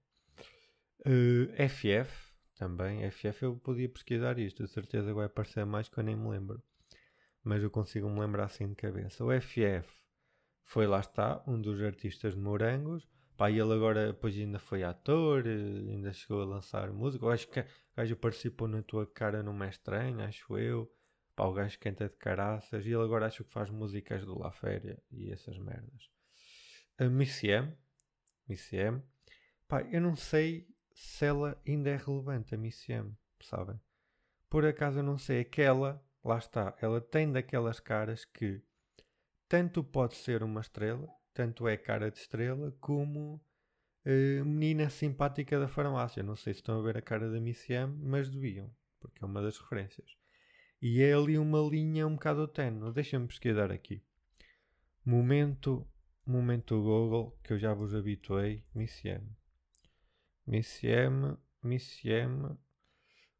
Uh, 1.06 1.48
eh, 1.54 1.68
FF, 1.68 2.34
também. 2.56 3.08
FF 3.08 3.44
eu 3.44 3.56
podia 3.56 3.88
pesquisar 3.88 4.36
isto, 4.40 4.64
de 4.64 4.68
certeza 4.68 5.14
vai 5.14 5.26
aparecer 5.26 5.64
mais 5.64 5.88
que 5.88 5.96
eu 5.96 6.02
nem 6.02 6.16
me 6.16 6.28
lembro. 6.28 6.60
Mas 7.48 7.62
eu 7.62 7.70
consigo 7.70 8.10
me 8.10 8.20
lembrar 8.20 8.44
assim 8.44 8.68
de 8.68 8.74
cabeça. 8.74 9.24
O 9.24 9.30
FF 9.32 9.88
foi 10.64 10.86
lá 10.86 11.00
está, 11.00 11.42
um 11.46 11.58
dos 11.58 11.80
artistas 11.80 12.34
de 12.34 12.38
Morangos. 12.38 13.08
Pá, 13.38 13.50
ele 13.50 13.72
agora 13.72 14.08
depois 14.08 14.36
ainda 14.36 14.58
foi 14.58 14.82
ator, 14.82 15.46
eh, 15.46 15.50
ainda 15.90 16.12
chegou 16.12 16.42
a 16.42 16.44
lançar 16.44 16.92
música. 16.92 17.24
Eu 17.24 17.30
acho 17.30 17.48
que 17.48 17.60
o 17.60 17.64
gajo 17.96 18.16
participou 18.16 18.68
na 18.68 18.82
tua 18.82 19.06
cara 19.06 19.42
não 19.42 19.64
é 19.64 19.70
estranho, 19.70 20.20
acho 20.20 20.58
eu. 20.58 20.94
Pá, 21.34 21.46
o 21.46 21.54
gajo 21.54 21.78
canta 21.78 22.06
de 22.06 22.16
caraças 22.16 22.84
e 22.84 22.90
ele 22.90 23.02
agora 23.02 23.24
acho 23.24 23.42
que 23.42 23.50
faz 23.50 23.70
músicas 23.70 24.26
do 24.26 24.38
La 24.38 24.52
Féria 24.52 25.02
e 25.10 25.32
essas 25.32 25.56
merdas. 25.56 26.10
A 26.98 27.08
Missy 27.08 27.48
M, 27.48 27.72
Missy 28.46 28.76
M, 28.76 29.02
pá, 29.66 29.80
eu 29.90 30.02
não 30.02 30.16
sei 30.16 30.68
se 30.92 31.24
ela 31.24 31.58
ainda 31.66 31.88
é 31.88 31.96
relevante, 31.96 32.54
a 32.54 32.58
Missy 32.58 32.92
M, 32.92 33.16
sabem? 33.40 33.80
Por 34.50 34.66
acaso 34.66 34.98
eu 34.98 35.02
não 35.02 35.16
sei, 35.16 35.40
aquela, 35.40 36.06
lá 36.28 36.38
está, 36.38 36.76
ela 36.80 37.00
tem 37.00 37.32
daquelas 37.32 37.80
caras 37.80 38.24
que 38.24 38.62
tanto 39.48 39.82
pode 39.82 40.14
ser 40.14 40.42
uma 40.42 40.60
estrela, 40.60 41.08
tanto 41.32 41.66
é 41.66 41.76
cara 41.76 42.10
de 42.10 42.18
estrela, 42.18 42.70
como 42.80 43.42
uh, 44.04 44.44
menina 44.44 44.90
simpática 44.90 45.58
da 45.58 45.66
farmácia. 45.66 46.22
Não 46.22 46.36
sei 46.36 46.52
se 46.52 46.60
estão 46.60 46.78
a 46.78 46.82
ver 46.82 46.98
a 46.98 47.02
cara 47.02 47.30
da 47.30 47.40
Missy 47.40 47.72
M, 47.72 47.96
mas 48.02 48.28
deviam, 48.28 48.70
porque 49.00 49.24
é 49.24 49.26
uma 49.26 49.40
das 49.40 49.58
referências. 49.58 50.16
E 50.80 51.02
é 51.02 51.14
ali 51.14 51.38
uma 51.38 51.60
linha 51.60 52.06
um 52.06 52.14
bocado 52.14 52.46
tenue. 52.46 52.92
Deixa-me 52.92 53.26
pesquisar 53.26 53.72
aqui. 53.72 54.04
Momento, 55.04 55.88
momento 56.24 56.80
Google, 56.80 57.36
que 57.42 57.54
eu 57.54 57.58
já 57.58 57.72
vos 57.72 57.94
habituei. 57.94 58.62
Missy 58.74 59.08
M. 59.08 59.36
Missy 60.46 60.86
M, 60.88 61.36
Missy 61.62 62.10
M. 62.10 62.56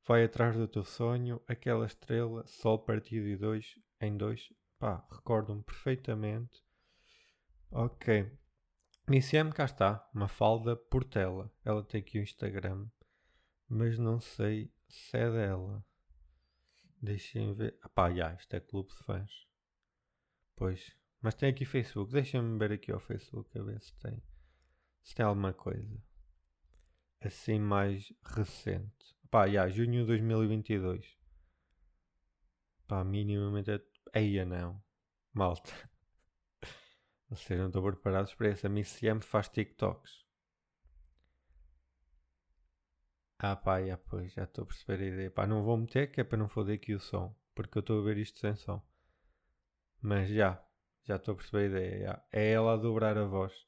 Vai 0.08 0.24
atrás 0.24 0.56
do 0.56 0.66
teu 0.66 0.86
sonho, 0.86 1.38
aquela 1.46 1.84
estrela, 1.84 2.42
sol 2.46 2.78
partido 2.78 3.26
de 3.26 3.36
dois 3.36 3.78
em 4.00 4.16
dois. 4.16 4.50
Pá, 4.78 5.06
recordo-me 5.12 5.62
perfeitamente. 5.62 6.64
Ok. 7.70 8.32
Missy 9.06 9.36
M, 9.36 9.52
cá 9.52 9.66
está. 9.66 10.08
Mafalda 10.14 10.74
Portela. 10.74 11.52
Ela 11.62 11.84
tem 11.84 12.00
aqui 12.00 12.18
o 12.18 12.22
Instagram, 12.22 12.88
mas 13.68 13.98
não 13.98 14.18
sei 14.18 14.72
se 14.88 15.14
é 15.14 15.30
dela. 15.30 15.84
Deixem 17.02 17.52
ver. 17.52 17.78
Ah 17.82 17.90
pá, 17.90 18.10
já, 18.10 18.32
isto 18.32 18.54
é 18.54 18.60
clube 18.60 18.88
de 18.88 18.96
fãs. 19.04 19.30
Pois. 20.56 20.90
Mas 21.20 21.34
tem 21.34 21.50
aqui 21.50 21.66
Facebook. 21.66 22.10
Deixem-me 22.10 22.58
ver 22.58 22.72
aqui 22.72 22.90
ao 22.90 22.98
Facebook 22.98 23.58
a 23.58 23.62
ver 23.62 23.82
se 23.82 23.94
tem. 23.98 24.22
Se 25.02 25.14
tem 25.14 25.26
alguma 25.26 25.52
coisa. 25.52 26.02
Assim 27.20 27.60
mais 27.60 28.10
recente. 28.24 29.17
Pá, 29.30 29.47
já, 29.49 29.68
junho 29.68 30.00
de 30.00 30.06
2022. 30.06 31.18
Pá, 32.87 33.04
minimamente 33.04 33.70
é. 33.70 33.80
Eia 34.14 34.44
não. 34.44 34.82
Malta. 35.32 35.73
Vocês 37.28 37.58
não 37.61 37.66
estão 37.66 37.82
preparados 37.82 38.35
para 38.35 38.50
isso. 38.50 38.66
A 38.66 38.70
Miss 38.70 39.02
M 39.02 39.20
faz 39.20 39.49
TikToks. 39.49 40.25
Ah 43.38 43.54
pá, 43.54 43.80
já, 43.85 43.97
pois, 43.97 44.32
já 44.32 44.44
estou 44.44 44.64
a 44.64 44.66
perceber 44.66 45.04
a 45.04 45.06
ideia. 45.06 45.30
Pá, 45.30 45.47
não 45.47 45.62
vou 45.62 45.76
meter 45.76 46.11
que 46.11 46.20
é 46.20 46.25
para 46.25 46.38
não 46.38 46.49
foder 46.49 46.76
aqui 46.76 46.94
o 46.94 47.00
som, 47.00 47.35
porque 47.54 47.78
eu 47.78 47.80
estou 47.80 48.00
a 48.00 48.04
ver 48.04 48.16
isto 48.18 48.38
sem 48.38 48.56
som. 48.56 48.82
Mas 50.00 50.28
já, 50.30 50.62
já 51.04 51.16
estou 51.16 51.35
a 51.35 51.37
perceber 51.37 51.64
a 51.64 51.66
ideia. 51.66 52.06
Já. 52.06 52.25
É 52.32 52.52
ela 52.52 52.75
a 52.75 52.76
dobrar 52.76 53.16
a 53.18 53.25
voz. 53.25 53.67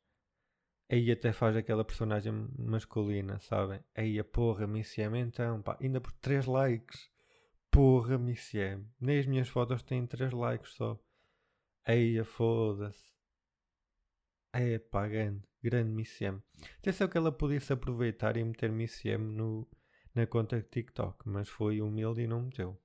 Aí 0.91 1.11
até 1.11 1.33
faz 1.33 1.57
aquela 1.57 1.85
personagem 1.85 2.33
masculina, 2.59 3.39
sabem? 3.41 3.81
Aí 3.95 4.19
a 4.19 4.25
porra, 4.25 4.67
Missy 4.67 5.03
M 5.03 5.19
então, 5.21 5.63
pá, 5.63 5.77
ainda 5.81 6.01
por 6.01 6.13
3 6.15 6.47
likes. 6.47 7.09
Porra, 7.71 8.19
Missy 8.19 8.59
M. 8.59 8.87
Nem 9.01 9.21
as 9.21 9.27
minhas 9.27 9.49
fotos 9.49 9.83
têm 9.83 10.07
3 10.07 10.33
likes 10.33 10.73
só. 10.73 10.99
Aí 11.85 12.19
a 12.19 12.25
foda-se. 12.25 13.11
É 14.53 14.79
pá, 14.81 15.07
grande, 15.07 15.47
grande 15.63 15.93
Miss 15.93 16.21
M. 16.21 16.43
Atenção 16.79 17.07
que 17.09 17.17
ela 17.17 17.31
podia 17.31 17.61
se 17.61 17.73
aproveitar 17.73 18.37
e 18.37 18.43
meter 18.43 18.71
Miss 18.73 19.05
M 19.05 19.33
no, 19.33 19.69
na 20.13 20.27
conta 20.27 20.61
TikTok, 20.61 21.29
mas 21.29 21.49
foi 21.49 21.81
humilde 21.81 22.23
e 22.23 22.27
não 22.27 22.43
meteu. 22.43 22.81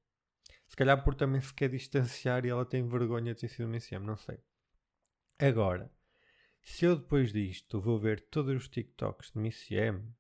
Se 0.68 0.76
calhar 0.76 1.04
por 1.04 1.16
também 1.16 1.42
se 1.42 1.54
quer 1.54 1.70
distanciar 1.70 2.46
e 2.46 2.50
ela 2.50 2.66
tem 2.66 2.88
vergonha 2.88 3.34
de 3.34 3.42
ter 3.42 3.48
sido 3.48 3.68
Miss 3.68 3.92
M, 3.92 4.06
não 4.06 4.16
sei. 4.16 4.40
Agora, 5.40 5.92
se 6.66 6.84
eu 6.86 6.98
depois 6.98 7.32
disto 7.32 7.80
vou 7.80 7.98
ver 7.98 8.20
todos 8.20 8.54
os 8.54 8.68
TikToks 8.68 9.32
de 9.32 9.40
Miss 9.40 9.72
M 9.72 10.14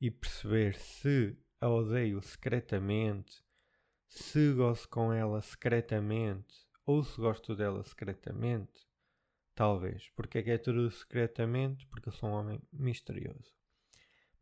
e 0.00 0.10
perceber 0.10 0.74
se 0.74 1.38
a 1.60 1.68
odeio 1.68 2.20
secretamente, 2.20 3.44
se 4.08 4.52
gosto 4.52 4.88
com 4.88 5.12
ela 5.12 5.40
secretamente 5.40 6.66
ou 6.84 7.04
se 7.04 7.20
gosto 7.20 7.54
dela 7.54 7.84
secretamente, 7.84 8.90
Talvez. 9.54 10.08
Porque 10.16 10.38
é 10.38 10.42
que 10.42 10.50
é 10.50 10.58
tudo 10.58 10.90
secretamente? 10.90 11.86
Porque 11.86 12.08
eu 12.08 12.12
sou 12.12 12.30
um 12.30 12.32
homem 12.32 12.60
misterioso. 12.72 13.54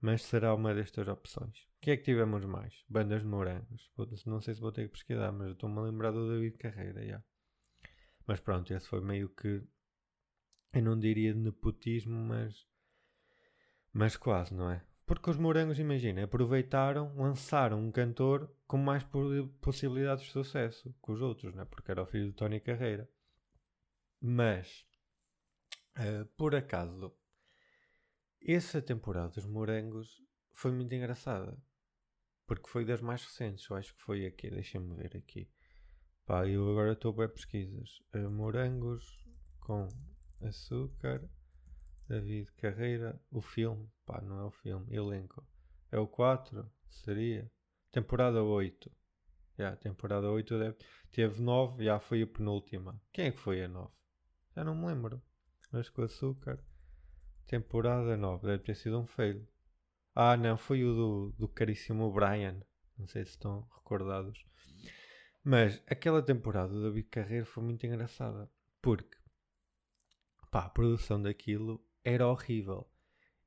Mas 0.01 0.23
será 0.23 0.55
uma 0.55 0.75
destas 0.75 1.09
opções. 1.09 1.69
O 1.77 1.81
que 1.81 1.91
é 1.91 1.97
que 1.97 2.05
tivemos 2.05 2.45
mais? 2.45 2.85
Bandas 2.89 3.23
de 3.23 3.29
morangos. 3.29 3.91
Não 4.25 4.41
sei 4.41 4.55
se 4.55 4.61
vou 4.61 4.73
ter 4.73 4.85
que 4.85 4.93
pesquisar, 4.93 5.33
mas 5.33 5.53
estou-me 5.53 5.79
a 5.79 5.83
lembrar 5.83 6.13
do 6.13 6.29
David 6.29 6.57
Carreira, 6.59 7.05
já. 7.05 7.23
Mas 8.27 8.41
pronto, 8.41 8.73
esse 8.73 8.87
foi 8.87 9.01
meio 9.01 9.29
que. 9.31 9.63
Eu 10.73 10.83
não 10.83 10.99
diria 10.99 11.35
nepotismo, 11.35 12.15
mas. 12.15 12.67
Mas 13.93 14.17
quase, 14.17 14.55
não 14.55 14.71
é? 14.71 14.85
Porque 15.05 15.31
os 15.31 15.37
morangos, 15.37 15.81
imagina, 15.81 16.23
aproveitaram, 16.25 17.13
lançaram 17.17 17.81
um 17.81 17.91
cantor 17.91 18.49
com 18.67 18.77
mais 18.77 19.05
possibilidades 19.61 20.25
de 20.25 20.31
sucesso 20.31 20.95
que 21.05 21.11
os 21.11 21.21
outros, 21.21 21.53
não 21.55 21.63
é? 21.63 21.65
Porque 21.65 21.91
era 21.91 22.03
o 22.03 22.07
filho 22.07 22.27
de 22.27 22.35
Tony 22.35 22.61
Carreira. 22.61 23.11
Mas 24.21 24.87
Uh, 25.99 26.25
por 26.37 26.55
acaso, 26.55 27.13
essa 28.43 28.81
temporada 28.81 29.29
dos 29.29 29.45
Morangos 29.45 30.23
foi 30.53 30.73
muito 30.73 30.95
engraçada. 30.95 31.59
Porque 32.47 32.69
foi 32.69 32.85
das 32.85 33.01
mais 33.01 33.23
recentes. 33.25 33.69
Eu 33.69 33.77
acho 33.77 33.95
que 33.95 34.03
foi 34.03 34.27
aqui. 34.27 34.51
Deixa-me 34.51 34.95
ver 34.97 35.17
aqui. 35.17 35.49
Pá, 36.25 36.47
eu 36.47 36.69
agora 36.71 36.93
estou 36.93 37.21
a 37.21 37.29
pesquisas. 37.29 38.01
Uh, 38.15 38.31
morangos 38.31 39.05
com 39.61 39.89
açúcar. 40.43 41.29
David 42.09 42.51
Carreira. 42.53 43.21
O 43.31 43.41
filme. 43.41 43.89
Pá, 44.05 44.21
não 44.21 44.41
é 44.41 44.45
o 44.45 44.51
filme. 44.51 44.95
Elenco. 44.95 45.47
É 45.91 45.99
o 45.99 46.07
4? 46.07 46.71
Seria? 46.89 47.51
Temporada 47.91 48.43
8. 48.43 48.91
Já, 49.59 49.77
temporada 49.77 50.31
8 50.31 50.59
deve... 50.59 50.77
teve 51.13 51.43
9. 51.43 51.85
Já 51.85 51.99
foi 51.99 52.23
a 52.23 52.27
penúltima. 52.27 53.01
Quem 53.13 53.27
é 53.27 53.31
que 53.33 53.39
foi 53.39 53.63
a 53.63 53.69
9? 53.69 53.91
Já 54.57 54.65
não 54.65 54.75
me 54.75 54.87
lembro 54.87 55.23
mas 55.71 55.89
com 55.89 56.03
açúcar. 56.03 56.59
Temporada 57.47 58.17
9, 58.17 58.47
deve 58.47 58.63
ter 58.63 58.75
sido 58.75 58.99
um 58.99 59.07
fail. 59.07 59.47
Ah, 60.15 60.37
não, 60.37 60.57
foi 60.57 60.85
o 60.85 60.93
do, 60.95 61.35
do 61.39 61.49
caríssimo 61.49 62.13
Brian. 62.13 62.61
Não 62.99 63.07
sei 63.07 63.25
se 63.25 63.33
estão 63.33 63.67
recordados. 63.77 64.45
Mas 65.43 65.83
aquela 65.87 66.23
temporada 66.23 66.73
do 66.73 66.83
David 66.83 67.09
Carreiro 67.09 67.47
foi 67.47 67.63
muito 67.63 67.87
engraçada. 67.87 68.51
Porque, 68.83 69.17
pá, 70.51 70.67
a 70.67 70.71
produção 70.71 71.21
daquilo 71.21 71.85
era 72.05 72.27
horrível. 72.27 72.91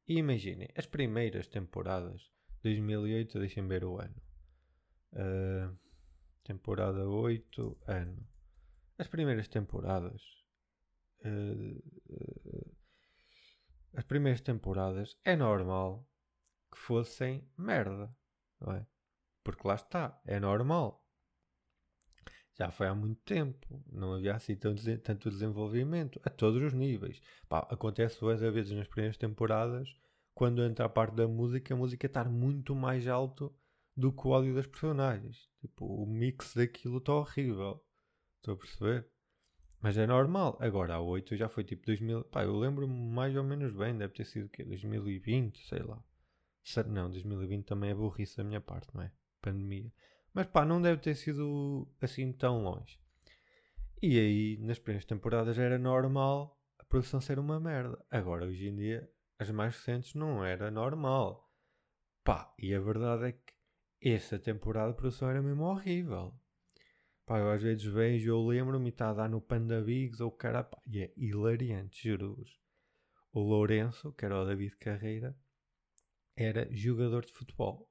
E 0.08 0.18
imaginem, 0.18 0.68
as 0.76 0.86
primeiras 0.86 1.48
temporadas, 1.48 2.32
2008, 2.64 3.40
deixem 3.40 3.68
ver 3.68 3.84
o 3.86 4.00
ano. 4.00 4.22
Uh, 5.14 5.78
temporada 6.44 7.08
8, 7.08 7.78
ano. 7.88 8.28
As 8.98 9.08
primeiras 9.08 9.48
temporadas. 9.48 10.22
Uh, 11.26 11.80
uh, 12.10 12.78
as 13.96 14.04
primeiras 14.04 14.42
temporadas 14.42 15.16
é 15.24 15.36
normal 15.36 16.10
que 16.72 16.78
fossem 16.78 17.48
merda, 17.58 18.14
não 18.60 18.74
é? 18.74 18.86
Porque 19.44 19.68
lá 19.68 19.76
está, 19.76 20.20
é 20.26 20.40
normal. 20.40 21.03
Já 22.56 22.70
foi 22.70 22.88
há 22.88 22.94
muito 22.94 23.20
tempo, 23.24 23.84
não 23.92 24.14
havia 24.14 24.36
assim 24.36 24.56
tanto, 24.56 24.84
tanto 25.00 25.32
desenvolvimento 25.32 26.20
a 26.24 26.30
todos 26.30 26.62
os 26.62 26.74
níveis. 26.74 27.20
Pá, 27.50 27.68
acontece 27.70 28.22
várias 28.22 28.54
vezes 28.54 28.72
nas 28.72 28.88
primeiras 28.88 29.18
temporadas, 29.18 29.90
quando 30.36 30.64
entra 30.64 30.86
a 30.86 30.90
parte 30.90 31.16
da 31.16 31.28
música, 31.28 31.74
a 31.74 31.78
música 31.78 32.06
estar 32.06 32.30
muito 32.30 32.76
mais 32.76 33.08
alto 33.08 33.54
do 33.96 34.12
que 34.12 34.28
o 34.28 34.34
áudio 34.34 34.56
das 34.56 34.68
personagens. 34.68 35.50
Tipo, 35.62 35.86
o 35.86 36.06
mix 36.06 36.54
daquilo 36.54 36.98
está 36.98 37.14
horrível. 37.14 37.84
Estou 38.38 38.56
a 38.56 38.58
perceber? 38.58 39.08
Mas 39.80 39.98
é 39.98 40.08
normal. 40.08 40.58
Agora, 40.60 40.96
a 40.96 41.02
8 41.02 41.36
já 41.36 41.50
foi 41.50 41.64
tipo 41.64 41.86
2000. 41.86 42.24
Pá, 42.26 42.44
eu 42.44 42.58
lembro-me 42.58 42.94
mais 42.94 43.36
ou 43.36 43.44
menos 43.44 43.74
bem. 43.74 43.98
Deve 43.98 44.14
ter 44.14 44.26
sido 44.26 44.46
o 44.46 44.50
quê? 44.50 44.64
2020, 44.64 45.68
sei 45.68 45.80
lá. 45.80 46.04
Não, 46.88 47.10
2020 47.10 47.66
também 47.66 47.92
é 47.92 47.94
burrice 47.94 48.38
da 48.38 48.44
minha 48.44 48.62
parte, 48.62 48.94
não 48.96 49.04
é? 49.04 49.12
Pandemia. 49.42 49.92
Mas 50.34 50.48
pá, 50.48 50.66
não 50.66 50.82
deve 50.82 51.00
ter 51.02 51.16
sido 51.16 51.88
assim 52.02 52.32
tão 52.34 52.64
longe. 52.64 53.00
E 54.02 54.20
aí, 54.20 54.58
nas 54.58 54.80
primeiras 54.80 55.06
temporadas 55.06 55.58
era 55.58 55.78
normal 55.78 56.60
a 56.80 56.84
produção 56.84 57.22
ser 57.22 57.40
uma 57.40 57.60
merda. 57.60 58.04
Agora, 58.10 58.46
hoje 58.46 58.68
em 58.68 58.76
dia, 58.76 59.10
as 59.38 59.50
mais 59.52 59.76
recentes 59.76 60.16
não 60.16 60.44
era 60.44 60.72
normal. 60.72 61.50
Pá, 62.24 62.54
e 62.58 62.74
a 62.74 62.80
verdade 62.80 63.26
é 63.26 63.32
que 63.32 63.54
essa 64.10 64.40
temporada 64.40 64.92
de 64.92 64.98
produção 64.98 65.30
era 65.30 65.42
mesmo 65.42 65.64
horrível. 65.64 66.34
Pá, 67.26 67.40
eu 67.40 67.50
às 67.52 67.62
vezes 67.62 67.86
vejo, 67.86 68.30
eu 68.30 68.46
lembro-me, 68.46 68.90
está 68.90 69.10
a 69.10 69.14
dar 69.14 69.30
no 69.30 69.40
Panda 69.40 69.82
Bigs 69.82 70.20
ou 70.20 70.32
cara, 70.32 70.64
pá, 70.64 70.82
e 70.86 71.02
é 71.02 71.14
hilariante, 71.16 72.10
juro-vos. 72.10 72.60
O 73.32 73.40
Lourenço, 73.40 74.12
que 74.12 74.26
era 74.26 74.42
o 74.42 74.46
David 74.46 74.76
Carreira, 74.78 75.38
era 76.36 76.68
jogador 76.76 77.24
de 77.24 77.32
futebol. 77.32 77.90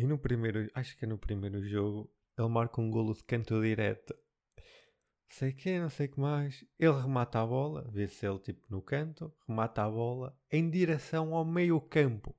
E 0.00 0.06
no 0.06 0.16
primeiro, 0.16 0.66
acho 0.72 0.96
que 0.96 1.04
é 1.04 1.06
no 1.08 1.18
primeiro 1.18 1.62
jogo, 1.62 2.10
ele 2.38 2.48
marca 2.48 2.80
um 2.80 2.90
golo 2.90 3.12
de 3.12 3.22
canto 3.22 3.60
direto. 3.60 4.16
Sei 5.28 5.52
que, 5.52 5.78
não 5.78 5.90
sei 5.90 6.08
que 6.08 6.18
mais. 6.18 6.64
Ele 6.78 6.98
remata 6.98 7.38
a 7.38 7.46
bola, 7.46 7.86
vê-se 7.92 8.26
ele 8.26 8.38
tipo 8.38 8.66
no 8.70 8.80
canto, 8.80 9.30
remata 9.46 9.82
a 9.82 9.90
bola 9.90 10.34
em 10.50 10.70
direção 10.70 11.34
ao 11.34 11.44
meio 11.44 11.78
campo. 11.82 12.34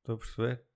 Estão 0.00 0.16
a 0.16 0.18
perceber? 0.18 0.66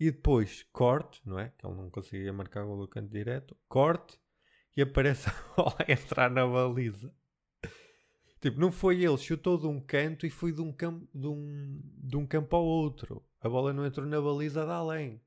E 0.00 0.10
depois 0.10 0.62
corte, 0.72 1.20
não 1.22 1.38
é? 1.38 1.50
Que 1.58 1.66
ele 1.66 1.76
não 1.76 1.90
conseguia 1.90 2.32
marcar 2.32 2.64
o 2.64 2.68
golo 2.68 2.86
do 2.86 2.88
canto 2.88 3.10
direto. 3.10 3.54
Corte 3.68 4.18
e 4.74 4.80
aparece 4.80 5.28
a 5.28 5.54
bola 5.54 5.76
a 5.86 5.92
entrar 5.92 6.30
na 6.30 6.46
baliza. 6.46 7.14
Tipo, 8.40 8.58
não 8.58 8.72
foi 8.72 9.04
ele, 9.04 9.18
chutou 9.18 9.58
de 9.58 9.66
um 9.66 9.78
canto 9.78 10.24
e 10.24 10.30
foi 10.30 10.50
de 10.50 10.62
um, 10.62 10.72
campo, 10.72 11.06
de 11.14 11.26
um, 11.26 11.78
de 11.98 12.16
um 12.16 12.26
campo 12.26 12.56
ao 12.56 12.64
outro. 12.64 13.22
A 13.38 13.50
bola 13.50 13.74
não 13.74 13.84
entrou 13.84 14.06
na 14.06 14.18
baliza 14.18 14.64
de 14.64 14.72
além. 14.72 15.20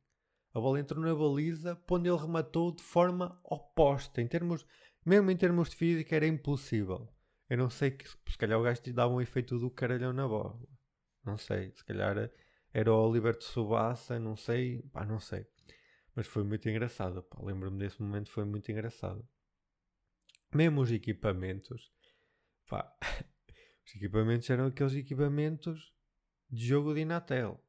A 0.55 0.59
bola 0.61 0.79
entrou 0.79 1.03
na 1.03 1.13
baliza 1.13 1.75
quando 1.85 2.05
ele 2.05 2.15
rematou 2.15 2.73
de 2.73 2.81
forma 2.81 3.37
oposta. 3.43 4.21
Em 4.21 4.27
termos, 4.27 4.65
mesmo 5.05 5.29
em 5.29 5.35
termos 5.35 5.69
de 5.69 5.75
física, 5.75 6.15
era 6.15 6.25
impossível. 6.25 7.13
Eu 7.49 7.57
não 7.57 7.69
sei 7.69 7.91
que 7.91 8.07
se 8.07 8.37
calhar 8.37 8.57
o 8.57 8.63
gajo 8.63 8.81
te 8.81 8.93
dava 8.93 9.13
um 9.13 9.19
efeito 9.19 9.59
do 9.59 9.69
caralhão 9.69 10.13
na 10.13 10.25
bola. 10.25 10.57
Não 11.25 11.37
sei. 11.37 11.73
Se 11.75 11.83
calhar 11.83 12.31
era 12.73 12.93
o 12.93 12.95
Oliver 12.95 13.37
de 13.37 13.43
Subassa, 13.43 14.17
não 14.17 14.37
sei. 14.37 14.81
Pá, 14.93 15.05
não 15.05 15.19
sei. 15.19 15.45
Mas 16.15 16.25
foi 16.25 16.45
muito 16.45 16.69
engraçado. 16.69 17.25
Lembro-me 17.37 17.77
desse 17.77 18.01
momento, 18.01 18.31
foi 18.31 18.45
muito 18.45 18.71
engraçado. 18.71 19.27
Mesmo 20.53 20.79
os 20.79 20.89
equipamentos. 20.89 21.91
Pá, 22.69 22.97
os 23.85 23.93
equipamentos 23.93 24.49
eram 24.49 24.67
aqueles 24.67 24.93
equipamentos 24.93 25.93
de 26.49 26.65
jogo 26.65 26.93
de 26.93 27.01
Inatel. 27.01 27.61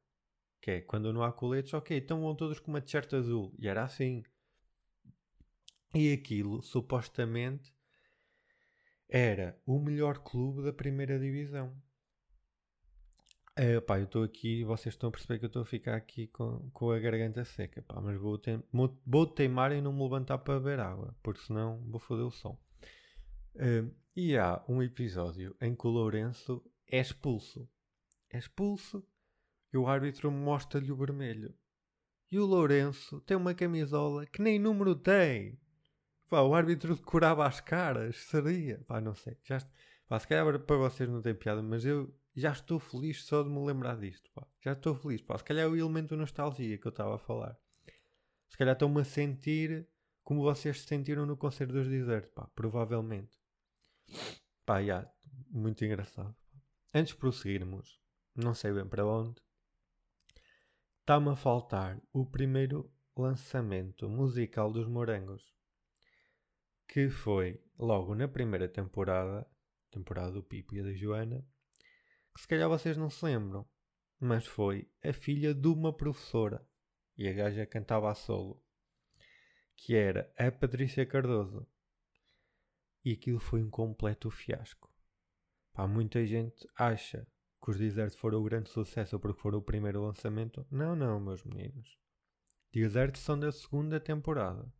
Que 0.61 0.71
é 0.71 0.81
quando 0.81 1.13
não 1.13 1.23
há 1.23 1.31
coletes, 1.31 1.73
ok, 1.73 1.97
então 1.97 2.21
vão 2.21 2.35
todos 2.35 2.59
com 2.59 2.71
uma 2.71 2.81
t-shirt 2.81 3.13
azul. 3.13 3.53
E 3.59 3.67
era 3.67 3.83
assim. 3.83 4.23
E 5.93 6.11
aquilo, 6.11 6.61
supostamente, 6.61 7.73
era 9.09 9.59
o 9.65 9.79
melhor 9.79 10.19
clube 10.19 10.63
da 10.63 10.73
primeira 10.73 11.19
divisão. 11.19 11.75
É, 13.59 13.81
pá, 13.81 13.97
eu 13.97 14.03
estou 14.03 14.23
aqui, 14.23 14.63
vocês 14.63 14.93
estão 14.93 15.09
a 15.09 15.11
perceber 15.11 15.39
que 15.39 15.45
eu 15.45 15.47
estou 15.47 15.63
a 15.63 15.65
ficar 15.65 15.95
aqui 15.95 16.27
com, 16.27 16.69
com 16.69 16.91
a 16.91 16.99
garganta 16.99 17.43
seca, 17.43 17.81
pá, 17.81 17.99
mas 17.99 18.15
vou, 18.19 18.39
vou 19.03 19.25
teimar 19.25 19.71
e 19.71 19.81
não 19.81 19.91
me 19.91 20.03
levantar 20.03 20.37
para 20.37 20.59
beber 20.59 20.79
água, 20.79 21.15
porque 21.23 21.41
senão 21.41 21.83
vou 21.89 21.99
foder 21.99 22.25
o 22.25 22.29
som. 22.29 22.55
Uh, 23.55 23.91
e 24.15 24.37
há 24.37 24.63
um 24.69 24.83
episódio 24.83 25.55
em 25.59 25.75
que 25.75 25.87
o 25.87 25.89
Lourenço 25.89 26.63
é 26.87 26.99
expulso. 26.99 27.67
É 28.29 28.37
expulso 28.37 29.03
e 29.73 29.77
o 29.77 29.87
árbitro 29.87 30.31
mostra-lhe 30.31 30.91
o 30.91 30.95
vermelho. 30.95 31.53
E 32.31 32.39
o 32.39 32.45
Lourenço 32.45 33.21
tem 33.21 33.37
uma 33.37 33.53
camisola 33.53 34.25
que 34.25 34.41
nem 34.41 34.59
número 34.59 34.95
tem. 34.95 35.57
Pá, 36.29 36.41
o 36.41 36.53
árbitro 36.53 36.95
decorava 36.95 37.45
as 37.45 37.61
caras, 37.61 38.17
seria. 38.17 38.79
Pá, 38.85 38.99
não 38.99 39.15
sei. 39.15 39.37
Já, 39.43 39.59
pá, 40.07 40.19
se 40.19 40.27
calhar 40.27 40.59
para 40.59 40.77
vocês 40.77 41.09
não 41.09 41.21
tem 41.21 41.33
piada, 41.33 41.61
mas 41.61 41.85
eu 41.85 42.13
já 42.35 42.51
estou 42.51 42.79
feliz 42.79 43.23
só 43.23 43.43
de 43.43 43.49
me 43.49 43.65
lembrar 43.65 43.97
disto. 43.97 44.29
Pá. 44.33 44.45
Já 44.61 44.73
estou 44.73 44.93
feliz. 44.93 45.21
Pá. 45.21 45.37
Se 45.37 45.43
calhar 45.43 45.65
é 45.65 45.69
o 45.69 45.75
elemento 45.75 46.17
nostalgia 46.17 46.77
que 46.77 46.85
eu 46.85 46.89
estava 46.89 47.15
a 47.15 47.19
falar. 47.19 47.57
Se 48.49 48.57
calhar 48.57 48.73
estou-me 48.73 49.01
a 49.01 49.05
sentir 49.05 49.87
como 50.21 50.41
vocês 50.41 50.81
se 50.81 50.87
sentiram 50.87 51.25
no 51.25 51.37
concerto 51.37 51.73
dos 51.73 51.87
desertos. 51.87 52.31
Pá, 52.33 52.47
provavelmente. 52.53 53.39
Pá, 54.65 54.83
já. 54.83 55.09
Muito 55.49 55.85
engraçado. 55.85 56.35
Antes 56.93 57.13
de 57.13 57.19
prosseguirmos, 57.19 58.01
não 58.35 58.53
sei 58.53 58.73
bem 58.73 58.85
para 58.85 59.05
onde, 59.05 59.41
está-me 61.07 61.29
a 61.29 61.37
faltar 61.37 61.97
o 62.11 62.25
primeiro 62.25 62.93
lançamento 63.15 64.09
musical 64.09 64.73
dos 64.73 64.89
Morangos, 64.89 65.41
que 66.85 67.09
foi 67.09 67.63
logo 67.79 68.13
na 68.13 68.27
primeira 68.27 68.67
temporada, 68.67 69.49
temporada 69.89 70.33
do 70.33 70.43
Pipo 70.43 70.75
e 70.75 70.83
da 70.83 70.91
Joana, 70.93 71.47
que 72.35 72.41
se 72.41 72.47
calhar 72.49 72.67
vocês 72.67 72.97
não 72.97 73.09
se 73.09 73.23
lembram, 73.23 73.65
mas 74.19 74.45
foi 74.45 74.91
a 75.01 75.13
filha 75.13 75.53
de 75.53 75.69
uma 75.69 75.95
professora, 75.95 76.67
e 77.17 77.25
a 77.25 77.31
gaja 77.31 77.65
cantava 77.65 78.11
a 78.11 78.13
solo, 78.13 78.61
que 79.77 79.95
era 79.95 80.29
a 80.37 80.51
Patrícia 80.51 81.05
Cardoso. 81.05 81.65
E 83.05 83.13
aquilo 83.13 83.39
foi 83.39 83.63
um 83.63 83.69
completo 83.69 84.29
fiasco. 84.29 84.93
Pá, 85.71 85.87
muita 85.87 86.25
gente 86.25 86.67
acha 86.75 87.25
que 87.67 87.71
os 87.71 87.77
Desert 87.77 88.15
foram 88.15 88.39
o 88.39 88.43
grande 88.45 88.69
sucesso 88.69 89.19
porque 89.19 89.41
foram 89.41 89.59
o 89.59 89.61
primeiro 89.61 90.01
lançamento. 90.01 90.65
Não, 90.71 90.95
não, 90.95 91.19
meus 91.19 91.43
meninos. 91.43 91.99
Desert 92.71 93.17
são 93.17 93.37
da 93.37 93.51
segunda 93.51 93.99
temporada. 93.99 94.71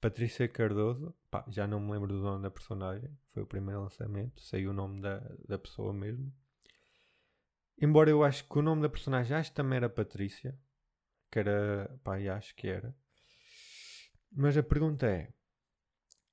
Patrícia 0.00 0.48
Cardoso, 0.48 1.14
pá, 1.30 1.44
já 1.48 1.68
não 1.68 1.78
me 1.78 1.92
lembro 1.92 2.08
do 2.08 2.20
nome 2.20 2.42
da 2.42 2.50
personagem, 2.50 3.16
foi 3.28 3.44
o 3.44 3.46
primeiro 3.46 3.82
lançamento, 3.82 4.42
sei 4.42 4.66
o 4.66 4.72
nome 4.72 5.00
da, 5.00 5.20
da 5.46 5.56
pessoa 5.56 5.92
mesmo. 5.92 6.34
Embora 7.80 8.10
eu 8.10 8.24
acho 8.24 8.42
que 8.48 8.58
o 8.58 8.62
nome 8.62 8.82
da 8.82 8.88
personagem 8.88 9.36
acho 9.36 9.50
que 9.50 9.56
também 9.56 9.76
era 9.76 9.88
Patrícia, 9.88 10.58
que 11.30 11.38
era, 11.38 11.96
pá, 12.02 12.16
acho 12.36 12.56
que 12.56 12.66
era. 12.66 12.92
Mas 14.32 14.56
a 14.56 14.64
pergunta 14.64 15.06
é: 15.06 15.32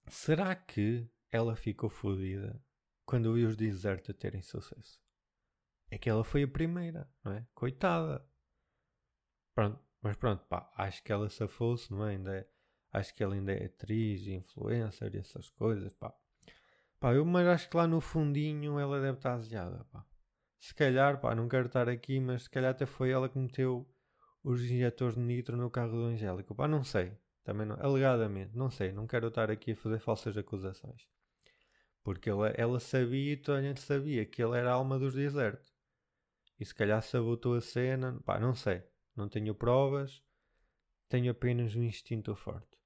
será 0.08 0.56
que 0.56 1.08
ela 1.32 1.56
ficou 1.56 1.88
fodida 1.90 2.60
quando 3.06 3.36
viu 3.36 3.48
os 3.48 3.56
Desert 3.56 4.10
a 4.10 4.14
terem 4.14 4.42
sucesso? 4.42 5.06
É 5.90 5.98
que 5.98 6.10
ela 6.10 6.24
foi 6.24 6.44
a 6.44 6.48
primeira, 6.48 7.10
não 7.24 7.34
é? 7.34 7.46
Coitada. 7.54 8.26
Pronto, 9.56 9.80
mas 10.02 10.16
pronto, 10.16 10.46
pá, 10.46 10.72
acho 10.76 11.04
que 11.04 11.12
ela 11.12 11.30
safou-se, 11.30 11.92
não 11.92 12.06
é? 12.06 12.12
Ainda 12.12 12.36
é, 12.36 12.48
acho 12.92 13.14
que 13.14 13.24
ela 13.24 13.34
ainda 13.34 13.54
é 13.54 13.66
atriz, 13.66 14.28
influencer 14.28 15.16
e 15.16 15.20
essas 15.20 15.50
coisas, 15.50 15.94
pá. 15.94 16.14
Pá, 17.00 17.14
eu, 17.14 17.26
mas 17.26 17.48
acho 17.48 17.70
que 17.70 17.78
lá 17.78 17.88
no 17.88 18.02
fundinho 18.02 18.80
ela 18.80 19.00
deve 19.02 19.18
estar 19.18 19.34
aziada, 19.34 19.86
pá. 19.92 20.06
Se 20.60 20.74
calhar, 20.74 21.20
pá, 21.22 21.36
não 21.36 21.48
quero 21.48 21.68
estar 21.68 21.88
aqui, 21.88 22.20
mas 22.20 22.44
se 22.44 22.50
calhar 22.50 22.72
até 22.72 22.86
foi 22.86 23.12
ela 23.12 23.30
que 23.30 23.38
meteu 23.38 23.88
os 24.44 24.62
injetores 24.64 25.16
de 25.16 25.22
nitro 25.22 25.56
no 25.56 25.70
carro 25.70 25.92
do 25.92 26.04
Angélico. 26.06 26.56
Pá, 26.56 26.68
não 26.68 26.84
sei. 26.84 27.14
Também 27.44 27.66
não, 27.66 27.78
alegadamente, 27.80 28.58
não 28.58 28.70
sei. 28.70 28.92
Não 28.92 29.08
quero 29.08 29.28
estar 29.28 29.50
aqui 29.52 29.72
a 29.72 29.76
fazer 29.76 30.00
falsas 30.00 30.38
acusações. 30.38 31.08
Porque 32.04 32.30
ela, 32.30 32.50
ela 32.50 32.80
sabia 32.80 33.34
e 33.34 33.38
toda 33.38 33.60
a 33.60 33.62
gente 33.62 33.82
sabia 33.82 34.26
que 34.26 34.42
ele 34.44 34.58
era 34.58 34.72
a 34.72 34.74
alma 34.74 34.98
dos 34.98 35.14
desertos 35.14 35.77
e 36.60 36.66
se 36.66 36.74
calhar 36.74 37.02
sabotou 37.02 37.56
a 37.56 37.62
cena. 37.62 38.20
Pá, 38.26 38.40
não 38.40 38.56
sei. 38.56 38.84
Não 39.16 39.30
tenho 39.30 39.54
provas. 39.54 40.24
Tenho 41.10 41.32
apenas 41.32 41.76
um 41.76 41.84
instinto 41.84 42.36
forte. 42.36 42.78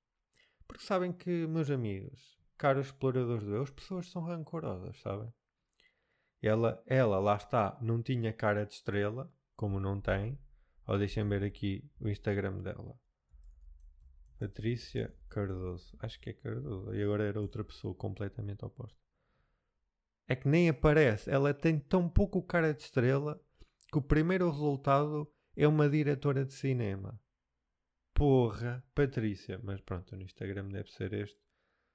Porque 0.68 0.84
sabem 0.84 1.12
que, 1.12 1.48
meus 1.48 1.70
amigos, 1.70 2.40
caros 2.58 2.88
exploradores 2.88 3.44
do 3.44 3.56
eu, 3.56 3.64
as 3.64 3.72
pessoas 3.72 4.10
são 4.10 4.22
rancorosas, 4.22 4.98
sabem? 5.02 5.34
Ela, 6.42 6.82
ela, 6.86 7.20
lá 7.20 7.36
está, 7.36 7.78
não 7.82 8.02
tinha 8.02 8.34
cara 8.34 8.66
de 8.66 8.74
estrela, 8.74 9.32
como 9.56 9.80
não 9.80 10.00
tem. 10.00 10.40
Ou 10.88 10.98
deixem 10.98 11.28
ver 11.28 11.44
aqui 11.44 11.90
o 12.00 12.10
Instagram 12.10 12.62
dela. 12.62 13.00
Patrícia 14.40 15.14
Cardoso. 15.30 15.96
Acho 16.00 16.20
que 16.20 16.32
é 16.32 16.34
Cardoso. 16.34 16.94
E 16.96 17.04
agora 17.04 17.24
era 17.24 17.40
outra 17.40 17.64
pessoa 17.64 17.94
completamente 17.94 18.66
oposta. 18.66 19.00
É 20.28 20.36
que 20.36 20.48
nem 20.48 20.70
aparece. 20.70 21.30
Ela 21.30 21.54
tem 21.54 21.80
tão 21.80 22.10
pouco 22.10 22.42
cara 22.42 22.74
de 22.74 22.82
estrela 22.82 23.40
que 23.92 23.98
o 23.98 24.02
primeiro 24.02 24.50
resultado 24.50 25.30
é 25.56 25.68
uma 25.68 25.90
diretora 25.90 26.46
de 26.46 26.54
cinema. 26.54 27.20
Porra, 28.14 28.84
Patrícia. 28.96 29.60
Mas 29.64 29.82
pronto, 29.82 30.16
no 30.16 30.24
Instagram 30.24 30.70
deve 30.70 30.90
ser 30.92 31.14
este. 31.14 31.40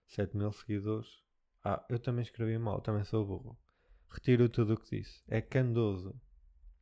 7 0.08 0.36
mil 0.36 0.52
seguidores. 0.52 1.08
Ah, 1.64 1.84
eu 1.88 1.98
também 1.98 2.22
escrevi 2.22 2.58
mal, 2.58 2.80
também 2.80 3.02
sou 3.02 3.26
burro. 3.26 3.58
Retiro 4.08 4.48
tudo 4.48 4.74
o 4.74 4.76
que 4.76 4.98
disse. 4.98 5.24
É 5.26 5.40
Candoso. 5.40 6.20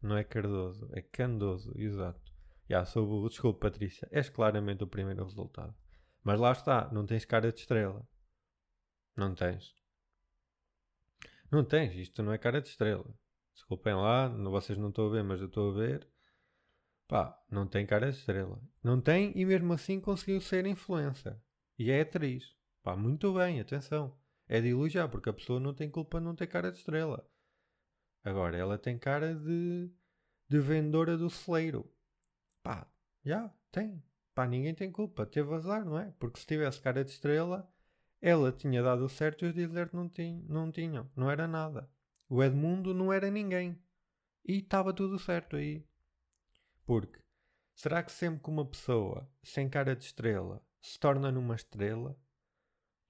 Não 0.02 0.16
é 0.16 0.24
Cardoso. 0.24 0.90
É 0.92 1.00
Candoso, 1.00 1.72
exato. 1.76 2.32
Já, 2.68 2.84
sou 2.84 3.06
burro. 3.06 3.28
Desculpe, 3.28 3.60
Patrícia. 3.60 4.08
És 4.10 4.28
claramente 4.28 4.84
o 4.84 4.88
primeiro 4.88 5.24
resultado. 5.24 5.74
Mas 6.22 6.40
lá 6.40 6.52
está. 6.52 6.90
Não 6.92 7.06
tens 7.06 7.24
cara 7.24 7.52
de 7.52 7.60
estrela. 7.60 8.06
Não 9.16 9.34
tens. 9.34 9.74
Não 11.50 11.64
tens. 11.64 11.94
Isto 11.94 12.22
não 12.22 12.32
é 12.32 12.38
cara 12.38 12.60
de 12.60 12.68
estrela. 12.68 13.14
Desculpem 13.54 13.94
lá. 13.94 14.28
Vocês 14.28 14.78
não 14.78 14.88
estão 14.88 15.06
a 15.06 15.10
ver, 15.10 15.24
mas 15.24 15.40
eu 15.40 15.46
estou 15.46 15.70
a 15.70 15.74
ver. 15.74 16.08
Pá, 17.08 17.38
não 17.50 17.66
tem 17.66 17.86
cara 17.86 18.10
de 18.10 18.18
estrela. 18.18 18.60
Não 18.82 19.00
tem 19.00 19.32
e 19.36 19.44
mesmo 19.44 19.72
assim 19.72 20.00
conseguiu 20.00 20.40
ser 20.40 20.66
influencer. 20.66 21.38
E 21.78 21.90
é 21.90 22.00
atriz. 22.00 22.56
Pá, 22.82 22.96
muito 22.96 23.32
bem, 23.34 23.60
atenção. 23.60 24.16
É 24.46 24.60
de 24.60 24.68
elogiar, 24.68 25.08
porque 25.08 25.30
a 25.30 25.32
pessoa 25.32 25.58
não 25.58 25.74
tem 25.74 25.90
culpa 25.90 26.18
de 26.18 26.24
não 26.24 26.34
ter 26.34 26.46
cara 26.46 26.70
de 26.70 26.78
estrela. 26.78 27.26
Agora, 28.22 28.56
ela 28.56 28.78
tem 28.78 28.98
cara 28.98 29.34
de, 29.34 29.90
de 30.48 30.60
vendedora 30.60 31.16
do 31.16 31.30
celeiro. 31.30 31.90
Pá, 32.62 32.86
já, 33.24 33.52
tem. 33.70 34.02
Pá, 34.34 34.46
ninguém 34.46 34.74
tem 34.74 34.90
culpa. 34.90 35.26
Teve 35.26 35.54
azar, 35.54 35.84
não 35.84 35.98
é? 35.98 36.12
Porque 36.18 36.40
se 36.40 36.46
tivesse 36.46 36.80
cara 36.80 37.04
de 37.04 37.10
estrela, 37.10 37.70
ela 38.20 38.50
tinha 38.50 38.82
dado 38.82 39.08
certo 39.08 39.44
e 39.44 39.48
os 39.48 39.54
dizer 39.54 39.90
não, 39.92 40.08
tinham, 40.08 40.42
não 40.48 40.72
tinham. 40.72 41.10
Não 41.14 41.30
era 41.30 41.46
nada. 41.46 41.88
O 42.34 42.42
Edmundo 42.42 42.92
não 42.92 43.12
era 43.12 43.30
ninguém. 43.30 43.80
E 44.44 44.58
estava 44.58 44.92
tudo 44.92 45.20
certo 45.20 45.54
aí. 45.54 45.86
Porque 46.84 47.20
será 47.76 48.02
que 48.02 48.10
sempre 48.10 48.42
que 48.42 48.50
uma 48.50 48.66
pessoa 48.66 49.30
sem 49.40 49.68
cara 49.68 49.94
de 49.94 50.02
estrela 50.02 50.60
se 50.82 50.98
torna 50.98 51.30
numa 51.30 51.54
estrela, 51.54 52.18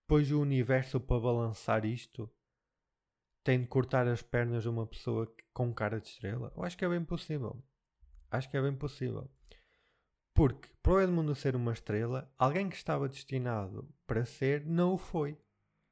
depois 0.03 0.31
o 0.31 0.43
universo 0.43 1.01
para 1.01 1.23
balançar 1.23 1.87
isto 1.87 2.31
tem 3.43 3.63
de 3.63 3.67
cortar 3.67 4.07
as 4.07 4.21
pernas 4.21 4.63
de 4.63 4.69
uma 4.69 4.87
pessoa 4.87 5.35
com 5.55 5.73
cara 5.73 5.99
de 5.99 6.09
estrela? 6.09 6.53
Eu 6.55 6.63
acho 6.63 6.77
que 6.77 6.85
é 6.85 6.89
bem 6.91 7.03
possível. 7.03 7.65
Acho 8.31 8.51
que 8.51 8.59
é 8.59 8.61
bem 8.61 8.77
possível. 8.77 9.31
Porque, 10.35 10.69
para 10.83 10.93
o 10.93 11.01
Edmundo 11.01 11.35
ser 11.35 11.57
uma 11.57 11.73
estrela, 11.73 12.31
alguém 12.37 12.69
que 12.69 12.77
estava 12.77 13.09
destinado 13.09 13.89
para 14.07 14.27
ser 14.27 14.67
não 14.67 14.93
o 14.93 14.99
foi. 14.99 15.35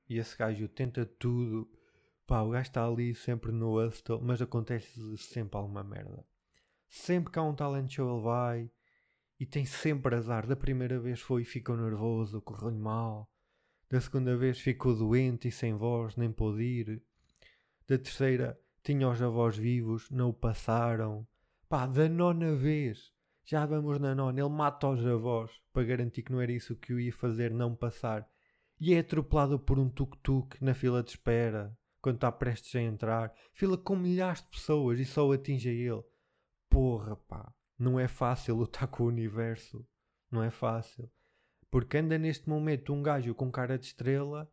E 0.07 0.19
esse 0.19 0.37
gajo 0.37 0.69
tenta 0.69 1.07
tudo. 1.07 1.81
Pá, 2.27 2.43
o 2.43 2.51
gajo 2.51 2.69
está 2.69 2.87
ali 2.87 3.15
sempre 3.15 3.53
no 3.53 3.79
hustle, 3.79 4.21
mas 4.23 4.41
acontece 4.41 5.17
sempre 5.19 5.59
alguma 5.59 5.83
merda. 5.83 6.25
Sempre 6.89 7.33
que 7.33 7.39
há 7.39 7.43
um 7.43 7.55
talent 7.55 7.91
show 7.91 8.15
ele 8.15 8.23
vai 8.23 8.71
e 9.41 9.47
tem 9.47 9.65
sempre 9.65 10.15
azar. 10.15 10.47
Da 10.47 10.55
primeira 10.55 11.01
vez 11.01 11.21
foi 11.21 11.43
e 11.43 11.45
ficou 11.45 11.77
nervoso, 11.77 12.41
correu-lhe 12.41 12.79
mal. 12.79 13.31
Da 13.89 14.01
segunda 14.01 14.37
vez 14.37 14.61
ficou 14.61 14.95
doente 14.95 15.49
e 15.49 15.53
sem 15.53 15.75
voz, 15.75 16.17
nem 16.17 16.31
pôde 16.31 16.63
ir. 16.63 17.03
Da 17.87 17.99
terceira 17.99 18.59
tinha 18.83 19.09
os 19.09 19.21
avós 19.21 19.57
vivos, 19.57 20.11
não 20.11 20.31
o 20.31 20.33
passaram. 20.33 21.27
Pá, 21.69 21.87
da 21.87 22.09
nona 22.09 22.55
vez, 22.55 23.13
já 23.45 23.67
vamos 23.67 23.99
na 23.99 24.15
nona, 24.15 24.41
ele 24.41 24.49
mata 24.49 24.89
os 24.89 25.05
avós 25.05 25.51
para 25.73 25.85
garantir 25.85 26.23
que 26.23 26.33
não 26.33 26.41
era 26.41 26.53
isso 26.53 26.77
que 26.77 26.93
o 26.93 27.01
ia 27.01 27.13
fazer 27.13 27.51
não 27.51 27.75
passar. 27.75 28.29
E 28.79 28.95
é 28.95 29.01
atropelado 29.01 29.59
por 29.59 29.79
um 29.79 29.89
tuk-tuk 29.89 30.57
na 30.63 30.75
fila 30.75 31.03
de 31.03 31.11
espera, 31.11 31.77
quando 32.03 32.17
está 32.17 32.31
prestes 32.31 32.75
a 32.75 32.83
entrar. 32.83 33.33
Fila 33.55 33.79
com 33.79 33.97
milhares 33.97 34.43
de 34.43 34.49
pessoas 34.49 34.99
e 34.99 35.07
só 35.07 35.33
atinge 35.33 35.71
a 35.71 35.73
ele 35.73 36.03
porra, 36.73 37.15
pá, 37.15 37.55
não 37.79 38.01
é 38.01 38.09
fácil 38.09 38.57
lutar 38.57 38.89
com 38.89 39.05
o 39.05 39.09
universo. 39.09 39.87
Não 40.31 40.43
é 40.43 40.51
fácil. 40.51 41.11
Porque 41.71 41.99
anda 41.99 42.17
neste 42.17 42.49
momento 42.49 42.95
um 42.95 43.03
gajo 43.03 43.35
com 43.35 43.53
cara 43.53 43.79
de 43.79 43.85
estrela 43.85 44.51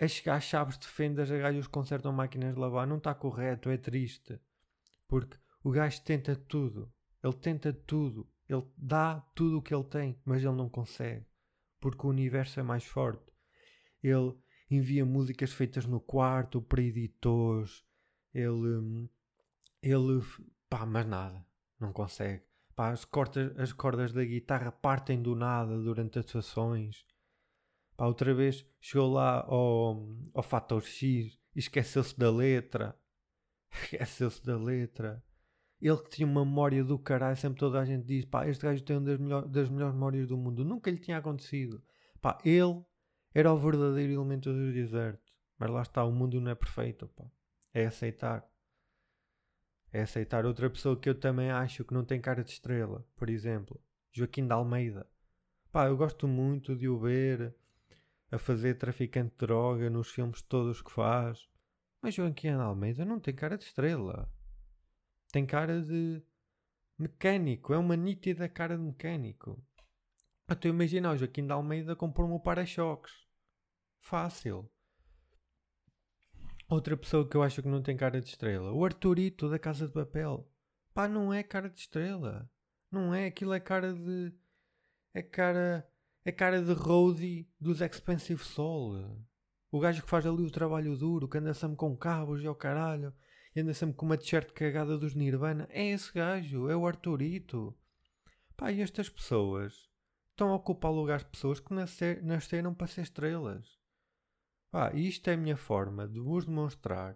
a 0.00 0.08
chegar 0.08 0.36
às 0.36 0.44
chaves 0.44 0.78
de 0.78 0.88
fendas, 0.88 1.30
a 1.30 1.38
gajos 1.38 1.68
consertam 1.68 2.12
máquinas 2.12 2.54
de 2.54 2.60
lavar. 2.60 2.86
Não 2.86 2.96
está 2.96 3.14
correto, 3.14 3.70
é 3.70 3.76
triste. 3.76 4.40
Porque 5.06 5.36
o 5.62 5.70
gajo 5.70 6.02
tenta 6.02 6.34
tudo. 6.34 6.92
Ele 7.22 7.34
tenta 7.34 7.72
tudo. 7.72 8.28
Ele 8.48 8.66
dá 8.76 9.20
tudo 9.34 9.58
o 9.58 9.62
que 9.62 9.72
ele 9.72 9.84
tem, 9.84 10.20
mas 10.24 10.42
ele 10.42 10.56
não 10.56 10.68
consegue. 10.68 11.24
Porque 11.78 12.04
o 12.04 12.10
universo 12.10 12.58
é 12.58 12.62
mais 12.62 12.84
forte. 12.84 13.30
Ele 14.02 14.34
envia 14.70 15.04
músicas 15.04 15.52
feitas 15.52 15.86
no 15.86 16.00
quarto 16.00 16.62
para 16.62 16.82
editores. 16.82 17.84
Ele, 18.32 18.78
hum, 18.78 19.08
ele 19.82 20.22
Pá, 20.70 20.86
mas 20.86 21.04
nada. 21.04 21.44
Não 21.80 21.92
consegue. 21.92 22.44
Pá, 22.76 22.90
as, 22.90 23.04
cordas, 23.04 23.58
as 23.58 23.72
cordas 23.72 24.12
da 24.12 24.24
guitarra 24.24 24.70
partem 24.70 25.20
do 25.20 25.34
nada 25.34 25.76
durante 25.76 26.20
as 26.20 26.36
ações. 26.36 27.04
Pá, 27.96 28.06
outra 28.06 28.32
vez 28.32 28.64
chegou 28.80 29.12
lá 29.12 29.44
ao, 29.46 30.08
ao 30.32 30.42
fator 30.44 30.80
X 30.82 31.38
e 31.54 31.58
esqueceu-se 31.58 32.16
da 32.16 32.30
letra. 32.30 32.96
Esqueceu-se 33.82 34.44
da 34.44 34.56
letra. 34.56 35.22
Ele 35.80 35.96
que 35.96 36.10
tinha 36.10 36.26
uma 36.26 36.44
memória 36.44 36.84
do 36.84 36.98
caralho, 36.98 37.36
sempre 37.36 37.58
toda 37.58 37.80
a 37.80 37.84
gente 37.84 38.04
diz: 38.04 38.24
pá, 38.24 38.46
este 38.46 38.62
gajo 38.64 38.84
tem 38.84 38.96
uma 38.96 39.06
das, 39.06 39.18
melhor, 39.18 39.48
das 39.48 39.68
melhores 39.68 39.94
memórias 39.94 40.28
do 40.28 40.36
mundo. 40.36 40.64
Nunca 40.64 40.90
lhe 40.90 40.98
tinha 40.98 41.18
acontecido. 41.18 41.82
Pá, 42.20 42.38
ele 42.44 42.84
era 43.34 43.52
o 43.52 43.58
verdadeiro 43.58 44.12
elemento 44.12 44.52
do 44.52 44.72
deserto. 44.72 45.32
Mas 45.58 45.70
lá 45.70 45.82
está, 45.82 46.04
o 46.04 46.12
mundo 46.12 46.40
não 46.40 46.50
é 46.50 46.54
perfeito, 46.54 47.08
pá. 47.08 47.24
É 47.72 47.86
aceitar 47.86 48.48
é 49.92 50.02
aceitar 50.02 50.46
outra 50.46 50.70
pessoa 50.70 50.96
que 50.96 51.08
eu 51.08 51.14
também 51.18 51.50
acho 51.50 51.84
que 51.84 51.92
não 51.92 52.04
tem 52.04 52.20
cara 52.20 52.44
de 52.44 52.50
estrela. 52.50 53.04
Por 53.16 53.28
exemplo, 53.28 53.80
Joaquim 54.12 54.46
de 54.46 54.52
Almeida. 54.52 55.06
Pá, 55.72 55.86
eu 55.86 55.96
gosto 55.96 56.28
muito 56.28 56.76
de 56.76 56.88
o 56.88 56.98
ver 56.98 57.54
a 58.30 58.38
fazer 58.38 58.74
traficante 58.74 59.32
de 59.32 59.38
droga 59.38 59.90
nos 59.90 60.08
filmes 60.08 60.42
todos 60.42 60.80
que 60.80 60.92
faz. 60.92 61.48
Mas 62.00 62.14
Joaquim 62.14 62.48
de 62.48 62.62
Almeida 62.62 63.04
não 63.04 63.18
tem 63.18 63.34
cara 63.34 63.58
de 63.58 63.64
estrela. 63.64 64.32
Tem 65.32 65.44
cara 65.44 65.82
de 65.82 66.22
mecânico. 66.96 67.74
É 67.74 67.78
uma 67.78 67.96
nítida 67.96 68.48
cara 68.48 68.76
de 68.76 68.82
mecânico. 68.82 69.60
Até 70.50 70.68
imaginar 70.68 71.12
o 71.12 71.16
Joaquim 71.16 71.46
de 71.46 71.52
Almeida 71.52 71.94
compor-me 71.94 72.34
o 72.34 72.40
para-choques. 72.40 73.12
Fácil. 74.00 74.68
Outra 76.68 76.96
pessoa 76.96 77.24
que 77.28 77.36
eu 77.36 77.42
acho 77.44 77.62
que 77.62 77.68
não 77.68 77.80
tem 77.80 77.96
cara 77.96 78.20
de 78.20 78.30
estrela. 78.30 78.72
O 78.72 78.84
Arturito 78.84 79.48
da 79.48 79.60
Casa 79.60 79.86
de 79.86 79.94
Papel. 79.94 80.50
Pá, 80.92 81.06
não 81.06 81.32
é 81.32 81.44
cara 81.44 81.70
de 81.70 81.78
estrela. 81.78 82.50
Não 82.90 83.14
é. 83.14 83.26
Aquilo 83.26 83.52
é 83.52 83.60
cara 83.60 83.94
de. 83.94 84.34
É 85.14 85.22
cara. 85.22 85.88
É 86.24 86.32
cara 86.32 86.60
de 86.60 86.72
roadie 86.72 87.48
dos 87.60 87.80
Expensive 87.80 88.42
Soul. 88.42 89.24
O 89.70 89.78
gajo 89.78 90.02
que 90.02 90.10
faz 90.10 90.26
ali 90.26 90.42
o 90.42 90.50
trabalho 90.50 90.96
duro, 90.96 91.28
que 91.28 91.38
anda 91.38 91.54
sempre 91.54 91.76
com 91.76 91.96
cabos 91.96 92.42
e 92.42 92.48
ao 92.48 92.56
caralho, 92.56 93.14
e 93.54 93.60
anda 93.60 93.72
sempre 93.72 93.94
com 93.94 94.04
uma 94.04 94.18
t-shirt 94.18 94.50
cagada 94.50 94.98
dos 94.98 95.14
Nirvana. 95.14 95.68
É 95.70 95.90
esse 95.90 96.12
gajo, 96.12 96.68
é 96.68 96.74
o 96.74 96.88
Arturito. 96.88 97.72
Pá, 98.56 98.72
e 98.72 98.80
estas 98.80 99.08
pessoas 99.08 99.89
estão 100.40 100.52
a 100.52 100.56
ocupar 100.56 100.90
lugares 100.90 101.22
de 101.22 101.30
pessoas 101.30 101.60
que 101.60 101.74
nascer, 101.74 102.22
nasceram 102.22 102.72
para 102.72 102.86
ser 102.86 103.02
estrelas. 103.02 103.78
Ah, 104.72 104.90
isto 104.94 105.28
é 105.28 105.34
a 105.34 105.36
minha 105.36 105.56
forma 105.56 106.08
de 106.08 106.18
vos 106.18 106.46
demonstrar 106.46 107.14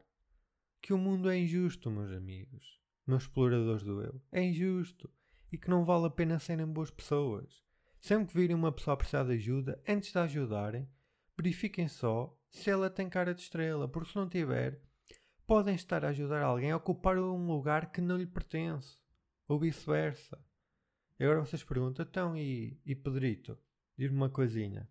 que 0.83 0.93
o 0.93 0.99
mundo 0.99 1.31
é 1.31 1.39
injusto, 1.39 1.91
meus 1.91 2.13
amigos, 2.13 2.79
meus 3.07 3.23
exploradores 3.23 3.83
do 3.83 4.03
eu. 4.03 4.21
É 4.31 4.43
injusto 4.43 5.11
e 5.51 5.57
que 5.57 5.71
não 5.71 5.87
vale 5.87 6.05
a 6.05 6.11
pena 6.11 6.39
serem 6.39 6.67
boas 6.67 6.91
pessoas. 6.91 7.65
Sempre 7.99 8.27
que 8.27 8.39
virem 8.39 8.55
uma 8.55 8.71
pessoa 8.71 8.93
a 8.93 8.97
precisar 8.99 9.25
de 9.25 9.33
ajuda, 9.33 9.83
antes 9.89 10.13
de 10.13 10.19
a 10.19 10.25
ajudarem, 10.25 10.87
verifiquem 11.35 11.89
só 11.89 12.39
se 12.51 12.69
ela 12.69 12.91
tem 12.91 13.09
cara 13.09 13.33
de 13.33 13.41
estrela, 13.41 13.89
porque 13.89 14.11
se 14.11 14.17
não 14.17 14.29
tiver, 14.29 14.83
podem 15.47 15.75
estar 15.75 16.05
a 16.05 16.09
ajudar 16.09 16.43
alguém 16.43 16.73
a 16.73 16.77
ocupar 16.77 17.17
um 17.19 17.47
lugar 17.47 17.91
que 17.91 18.03
não 18.03 18.19
lhe 18.19 18.27
pertence, 18.27 18.99
ou 19.49 19.59
vice-versa. 19.59 20.39
Agora 21.21 21.41
vocês 21.41 21.63
perguntam, 21.63 22.05
então 22.09 22.37
e, 22.37 22.81
e 22.85 22.95
Pedrito, 22.95 23.59
diz-me 23.97 24.17
uma 24.17 24.31
coisinha. 24.31 24.89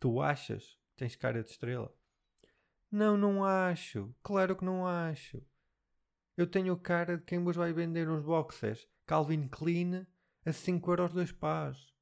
Tu 0.00 0.20
achas 0.20 0.78
Tens 0.96 1.14
cara 1.14 1.44
de 1.44 1.50
estrela? 1.50 1.94
Não, 2.90 3.18
não 3.18 3.44
acho. 3.44 4.14
Claro 4.22 4.56
que 4.56 4.64
não 4.64 4.86
acho. 4.86 5.42
Eu 6.36 6.46
tenho 6.46 6.76
cara 6.78 7.18
de 7.18 7.24
quem 7.24 7.44
vos 7.44 7.54
vai 7.54 7.72
vender 7.72 8.08
uns 8.08 8.24
boxers 8.24 8.88
Calvin 9.04 9.46
Klein 9.46 10.06
a 10.44 10.52
5 10.52 10.90
euros 10.90 11.12
dois 11.12 11.32
pás. 11.32 11.92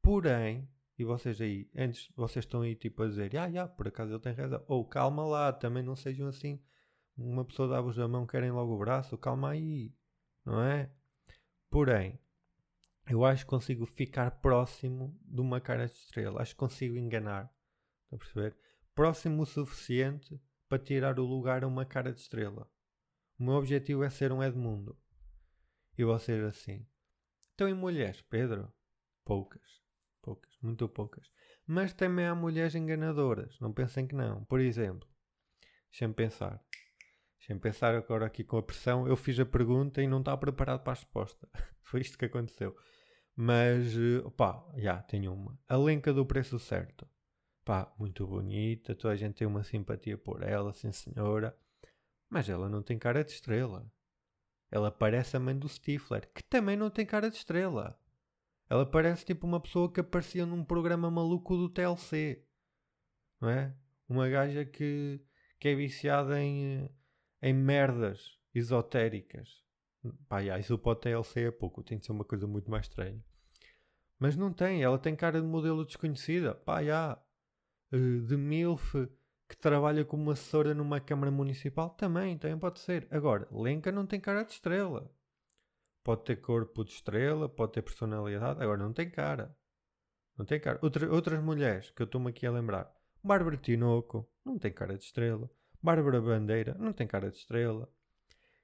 Porém, 0.00 0.66
e 0.98 1.04
vocês 1.04 1.40
aí, 1.42 1.70
antes 1.76 2.10
vocês 2.16 2.44
estão 2.44 2.62
aí 2.62 2.74
tipo 2.74 3.02
a 3.02 3.08
dizer, 3.08 3.36
ah, 3.36 3.46
yeah, 3.46 3.70
por 3.70 3.88
acaso 3.88 4.12
ele 4.12 4.20
tem 4.20 4.32
razão. 4.32 4.64
Ou 4.66 4.86
calma 4.86 5.24
lá, 5.24 5.52
também 5.52 5.82
não 5.82 5.94
sejam 5.94 6.26
assim 6.28 6.58
Uma 7.16 7.44
pessoa 7.44 7.68
dá-vos 7.68 7.98
a 7.98 8.08
mão, 8.08 8.26
querem 8.26 8.50
logo 8.50 8.74
o 8.74 8.78
braço, 8.78 9.18
calma 9.18 9.50
aí, 9.50 9.94
não 10.44 10.62
é? 10.62 10.90
Porém, 11.70 12.18
eu 13.06 13.24
acho 13.24 13.44
que 13.44 13.50
consigo 13.50 13.84
ficar 13.84 14.30
próximo 14.30 15.18
de 15.24 15.40
uma 15.40 15.60
cara 15.60 15.86
de 15.86 15.92
estrela. 15.92 16.40
Acho 16.40 16.54
que 16.54 16.58
consigo 16.58 16.96
enganar. 16.96 17.52
Estão 18.04 18.16
a 18.16 18.18
perceber? 18.18 18.56
Próximo 18.94 19.42
o 19.42 19.46
suficiente 19.46 20.40
para 20.68 20.82
tirar 20.82 21.18
o 21.18 21.24
lugar 21.24 21.64
a 21.64 21.66
uma 21.66 21.84
cara 21.84 22.12
de 22.12 22.20
estrela. 22.20 22.70
O 23.38 23.44
meu 23.44 23.54
objetivo 23.54 24.04
é 24.04 24.10
ser 24.10 24.32
um 24.32 24.42
Edmundo. 24.42 24.96
E 25.98 26.04
vocês 26.04 26.42
assim. 26.44 26.86
Então, 27.54 27.68
em 27.68 27.74
mulheres, 27.74 28.22
Pedro? 28.22 28.72
Poucas. 29.24 29.82
Poucas. 30.22 30.56
Muito 30.62 30.88
poucas. 30.88 31.30
Mas 31.66 31.92
também 31.92 32.26
há 32.26 32.34
mulheres 32.34 32.74
enganadoras. 32.74 33.58
Não 33.60 33.72
pensem 33.72 34.06
que 34.06 34.14
não. 34.14 34.44
Por 34.44 34.60
exemplo, 34.60 35.08
deixem-me 35.90 36.14
pensar. 36.14 36.64
Deixem-me 37.42 37.60
pensar 37.60 37.92
agora 37.92 38.24
aqui 38.24 38.44
com 38.44 38.56
a 38.56 38.62
pressão. 38.62 39.04
Eu 39.04 39.16
fiz 39.16 39.36
a 39.40 39.44
pergunta 39.44 40.00
e 40.00 40.06
não 40.06 40.20
estava 40.20 40.38
preparado 40.38 40.84
para 40.84 40.92
a 40.92 40.94
resposta. 40.94 41.48
Foi 41.82 42.00
isto 42.00 42.16
que 42.16 42.26
aconteceu. 42.26 42.76
Mas, 43.34 43.96
eh, 43.96 44.22
pá, 44.36 44.64
já, 44.76 45.02
tenho 45.02 45.34
uma. 45.34 45.58
A 45.66 45.76
Lenca 45.76 46.12
do 46.12 46.24
Preço 46.24 46.60
Certo. 46.60 47.04
Pá, 47.64 47.92
muito 47.98 48.24
bonita. 48.28 48.94
Toda 48.94 49.14
a 49.14 49.16
gente 49.16 49.34
tem 49.34 49.46
uma 49.48 49.64
simpatia 49.64 50.16
por 50.16 50.44
ela, 50.44 50.72
sim 50.72 50.92
senhora. 50.92 51.58
Mas 52.30 52.48
ela 52.48 52.68
não 52.68 52.80
tem 52.80 52.96
cara 52.96 53.24
de 53.24 53.32
estrela. 53.32 53.90
Ela 54.70 54.92
parece 54.92 55.36
a 55.36 55.40
mãe 55.40 55.58
do 55.58 55.68
Stifler, 55.68 56.30
que 56.32 56.44
também 56.44 56.76
não 56.76 56.90
tem 56.90 57.04
cara 57.04 57.28
de 57.28 57.38
estrela. 57.38 57.98
Ela 58.70 58.86
parece 58.86 59.24
tipo 59.24 59.48
uma 59.48 59.58
pessoa 59.58 59.92
que 59.92 59.98
aparecia 59.98 60.46
num 60.46 60.64
programa 60.64 61.10
maluco 61.10 61.56
do 61.56 61.68
TLC. 61.68 62.46
Não 63.40 63.50
é? 63.50 63.74
Uma 64.08 64.28
gaja 64.28 64.64
que, 64.64 65.20
que 65.58 65.68
é 65.68 65.74
viciada 65.74 66.40
em, 66.40 66.88
em 67.42 67.52
merdas 67.52 68.38
esotéricas. 68.54 69.62
Pá, 70.28 70.42
já, 70.42 70.58
isso 70.58 70.78
para 70.78 70.92
o 70.92 70.96
TLC 70.96 71.48
é 71.48 71.50
pouco. 71.50 71.82
Tem 71.82 71.98
de 71.98 72.06
ser 72.06 72.12
uma 72.12 72.24
coisa 72.24 72.46
muito 72.46 72.70
mais 72.70 72.86
estranha. 72.86 73.22
Mas 74.18 74.36
não 74.36 74.52
tem. 74.52 74.82
Ela 74.82 74.98
tem 74.98 75.16
cara 75.16 75.40
de 75.40 75.46
modelo 75.46 75.84
desconhecida. 75.84 76.54
Pá, 76.54 76.82
já. 76.82 77.20
Eh, 77.92 78.20
de 78.26 78.36
MILF 78.36 79.08
que 79.48 79.56
trabalha 79.56 80.04
como 80.04 80.30
assessora 80.30 80.74
numa 80.74 81.00
Câmara 81.00 81.30
Municipal. 81.30 81.90
Também, 81.90 82.38
também 82.38 82.58
pode 82.58 82.80
ser. 82.80 83.06
Agora, 83.10 83.46
Lenca 83.50 83.92
não 83.92 84.06
tem 84.06 84.20
cara 84.20 84.44
de 84.44 84.52
estrela. 84.52 85.10
Pode 86.02 86.24
ter 86.24 86.36
corpo 86.36 86.84
de 86.84 86.92
estrela, 86.92 87.48
pode 87.48 87.72
ter 87.72 87.82
personalidade. 87.82 88.62
Agora, 88.62 88.78
não 88.78 88.92
tem 88.92 89.10
cara. 89.10 89.56
Não 90.36 90.44
tem 90.44 90.58
cara. 90.58 90.78
Outra, 90.82 91.12
outras 91.12 91.42
mulheres 91.42 91.90
que 91.90 92.02
eu 92.02 92.06
estou-me 92.06 92.30
aqui 92.30 92.46
a 92.46 92.50
lembrar. 92.50 92.92
Bárbara 93.22 93.56
Tinoco, 93.56 94.28
não 94.44 94.58
tem 94.58 94.72
cara 94.72 94.96
de 94.96 95.04
estrela. 95.04 95.48
Bárbara 95.82 96.20
Bandeira, 96.20 96.76
não 96.78 96.92
tem 96.92 97.06
cara 97.06 97.30
de 97.30 97.36
estrela. 97.36 97.92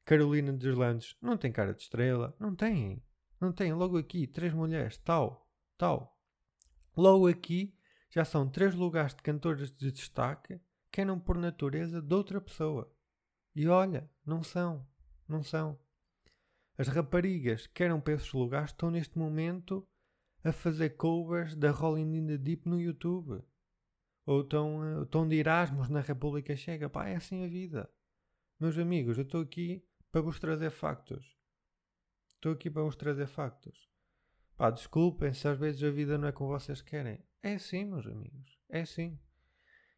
Carolina 0.05 0.53
dos 0.53 0.77
Landes, 0.77 1.17
não 1.21 1.37
tem 1.37 1.51
cara 1.51 1.75
de 1.75 1.83
estrela. 1.83 2.35
Não 2.39 2.55
tem. 2.55 3.03
Não 3.41 3.53
tem. 3.53 3.73
Logo 3.73 3.99
aqui, 3.99 4.27
três 4.27 4.55
mulheres, 4.55 4.97
tal, 4.99 5.51
tal. 5.77 6.19
Logo 6.97 7.29
aqui, 7.29 7.75
já 8.11 8.25
são 8.25 8.49
três 8.49 8.75
lugares 8.75 9.15
de 9.15 9.23
cantores 9.23 9.71
de 9.71 9.93
destaque 9.93 10.61
que 10.91 11.01
eram 11.01 11.19
por 11.19 11.37
natureza 11.37 12.01
de 12.01 12.15
outra 12.15 12.41
pessoa. 12.41 12.91
E 13.55 13.69
olha, 13.69 14.09
não 14.25 14.43
são. 14.43 14.87
Não 15.29 15.43
são. 15.43 15.79
As 16.77 16.89
raparigas 16.89 17.67
que 17.67 17.83
eram 17.83 18.01
para 18.01 18.15
esses 18.15 18.33
lugares 18.33 18.71
estão 18.71 18.91
neste 18.91 19.19
momento 19.19 19.87
a 20.45 20.53
fazer 20.53 20.91
covers 20.91 21.55
da 21.55 21.71
Rolling 21.71 22.17
in 22.17 22.27
the 22.29 22.39
Deep 22.39 22.69
no 22.69 22.81
YouTube. 22.81 23.43
Ou 24.29 24.43
estão, 24.43 25.05
estão 25.05 25.27
de 25.27 25.37
Erasmus 25.37 25.89
na 25.89 26.03
República 26.03 26.55
Checa. 26.55 26.91
Pá, 26.91 27.09
é 27.09 27.17
assim 27.17 27.47
a 27.47 27.49
vida. 27.49 27.91
Meus 28.61 28.77
amigos, 28.77 29.17
eu 29.17 29.23
estou 29.25 29.41
aqui 29.41 29.83
para 30.13 30.21
vos 30.21 30.39
trazer 30.39 30.71
factos. 30.71 31.35
Estou 32.35 32.53
aqui 32.53 32.69
para 32.69 32.83
vos 32.83 32.95
trazer 32.95 33.27
factos. 33.27 33.89
Pá, 34.55 34.71
desculpem 34.71 35.33
se 35.33 35.49
às 35.49 35.59
vezes 35.59 35.83
a 35.83 35.91
vida 35.91 36.19
não 36.19 36.29
é 36.29 36.33
como 36.33 36.51
vocês 36.51 36.83
querem. 36.83 37.25
É 37.43 37.55
assim, 37.55 37.87
meus 37.87 38.07
amigos. 38.07 38.61
É 38.69 38.83
assim. 38.83 39.19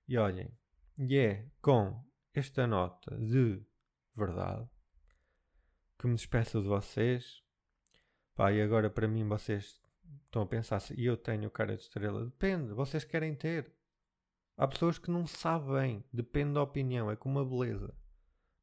E 0.07 0.16
olhem, 0.16 0.57
e 0.97 1.16
é 1.19 1.49
com 1.61 2.01
esta 2.33 2.69
nota 2.69 3.19
de 3.19 3.61
verdade 4.14 4.71
que 5.99 6.07
me 6.07 6.14
despeço 6.14 6.62
de 6.62 6.69
vocês. 6.69 7.43
Pá, 8.37 8.53
e 8.53 8.62
agora 8.62 8.88
para 8.88 9.09
mim 9.09 9.27
vocês 9.27 9.83
estão 10.25 10.43
a 10.43 10.47
pensar 10.47 10.79
se 10.79 10.95
eu 11.05 11.16
tenho 11.16 11.51
cara 11.51 11.75
de 11.75 11.83
estrela. 11.83 12.27
Depende, 12.27 12.73
vocês 12.73 13.03
querem 13.03 13.35
ter. 13.35 13.80
Há 14.61 14.68
pessoas 14.68 14.99
que 14.99 15.11
não 15.11 15.27
sabem, 15.27 16.05
depende 16.12 16.53
da 16.53 16.62
opinião, 16.62 17.11
é 17.11 17.16
como 17.16 17.38
a 17.38 17.44
beleza, 17.46 17.94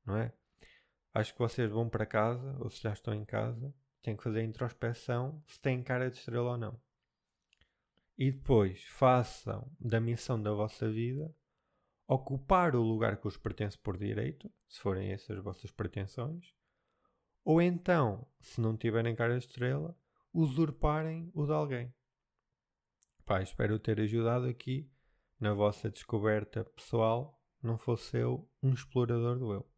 não 0.06 0.16
é? 0.16 0.32
Acho 1.12 1.34
que 1.34 1.40
vocês 1.40 1.72
vão 1.72 1.90
para 1.90 2.06
casa, 2.06 2.56
ou 2.60 2.70
se 2.70 2.84
já 2.84 2.94
estão 2.94 3.16
em 3.16 3.26
casa, 3.26 3.74
têm 4.04 4.16
que 4.16 4.22
fazer 4.22 4.42
a 4.42 4.44
introspeção 4.44 5.42
se 5.48 5.60
têm 5.60 5.82
cara 5.82 6.12
de 6.12 6.18
estrela 6.18 6.52
ou 6.52 6.58
não. 6.58 6.80
E 8.16 8.32
depois 8.32 8.84
façam 8.84 9.72
da 9.80 10.00
missão 10.00 10.40
da 10.40 10.54
vossa 10.54 10.88
vida 10.88 11.36
ocupar 12.08 12.76
o 12.76 12.84
lugar 12.84 13.18
que 13.18 13.28
os 13.28 13.36
pertence 13.36 13.76
por 13.76 13.98
direito, 13.98 14.52
se 14.68 14.80
forem 14.80 15.12
essas 15.12 15.36
as 15.36 15.44
vossas 15.44 15.72
pretensões, 15.72 16.54
ou 17.44 17.60
então, 17.60 18.28
se 18.40 18.62
não 18.62 18.78
tiverem 18.78 19.16
cara 19.16 19.36
de 19.36 19.48
estrela, 19.48 19.98
usurparem 20.32 21.32
o 21.34 21.48
de 21.48 21.54
alguém. 21.54 21.92
Pá, 23.26 23.42
espero 23.42 23.80
ter 23.80 24.00
ajudado 24.00 24.46
aqui 24.46 24.88
na 25.40 25.54
vossa 25.54 25.90
descoberta 25.90 26.66
pessoal, 26.66 27.40
não 27.62 27.78
fosse 27.78 28.18
eu 28.18 28.50
um 28.62 28.74
explorador 28.74 29.38
do 29.38 29.54
eu. 29.54 29.70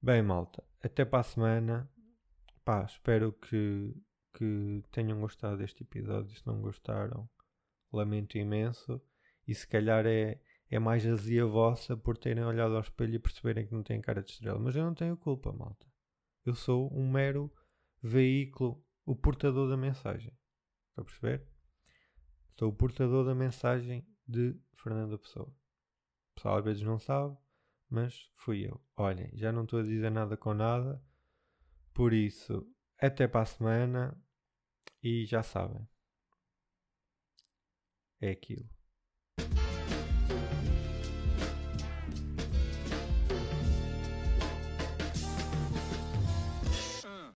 Bem, 0.00 0.22
malta, 0.22 0.62
até 0.82 1.04
para 1.04 1.20
a 1.20 1.24
semana. 1.24 1.90
Pá, 2.64 2.84
espero 2.84 3.32
que, 3.32 3.94
que 4.34 4.82
tenham 4.90 5.20
gostado 5.20 5.58
deste 5.58 5.82
episódio. 5.82 6.36
Se 6.36 6.46
não 6.46 6.60
gostaram, 6.60 7.28
lamento 7.92 8.38
imenso. 8.38 9.00
E 9.46 9.54
se 9.54 9.66
calhar 9.66 10.04
é, 10.06 10.40
é 10.68 10.78
mais 10.78 11.06
azia 11.06 11.46
vossa 11.46 11.96
por 11.96 12.16
terem 12.18 12.44
olhado 12.44 12.74
ao 12.74 12.80
espelho 12.80 13.14
e 13.14 13.18
perceberem 13.18 13.66
que 13.66 13.74
não 13.74 13.82
têm 13.82 14.00
cara 14.00 14.22
de 14.22 14.30
estrela. 14.30 14.58
Mas 14.58 14.74
eu 14.74 14.84
não 14.84 14.94
tenho 14.94 15.16
culpa, 15.16 15.52
malta. 15.52 15.86
Eu 16.44 16.54
sou 16.54 16.92
um 16.92 17.10
mero 17.10 17.52
veículo, 18.02 18.84
o 19.04 19.14
portador 19.14 19.68
da 19.68 19.76
mensagem. 19.76 20.32
Está 20.90 21.02
a 21.02 21.04
perceber? 21.04 21.46
Sou 22.58 22.70
o 22.70 22.72
portador 22.72 23.24
da 23.24 23.34
mensagem 23.34 24.06
de 24.26 24.58
Fernando 24.74 25.18
Pessoa. 25.18 25.48
O 25.48 26.34
pessoal 26.34 26.58
às 26.58 26.64
vezes 26.64 26.82
não 26.82 26.98
sabe, 26.98 27.36
mas 27.88 28.30
fui 28.36 28.66
eu. 28.66 28.80
Olhem, 28.96 29.30
já 29.34 29.52
não 29.52 29.64
estou 29.64 29.80
a 29.80 29.82
dizer 29.82 30.10
nada 30.10 30.36
com 30.36 30.52
nada, 30.54 31.02
por 31.94 32.12
isso, 32.12 32.66
até 32.98 33.26
para 33.26 33.42
a 33.42 33.46
semana 33.46 34.22
e 35.02 35.24
já 35.24 35.42
sabem. 35.42 35.88
É 38.20 38.30
aquilo. 38.30 38.75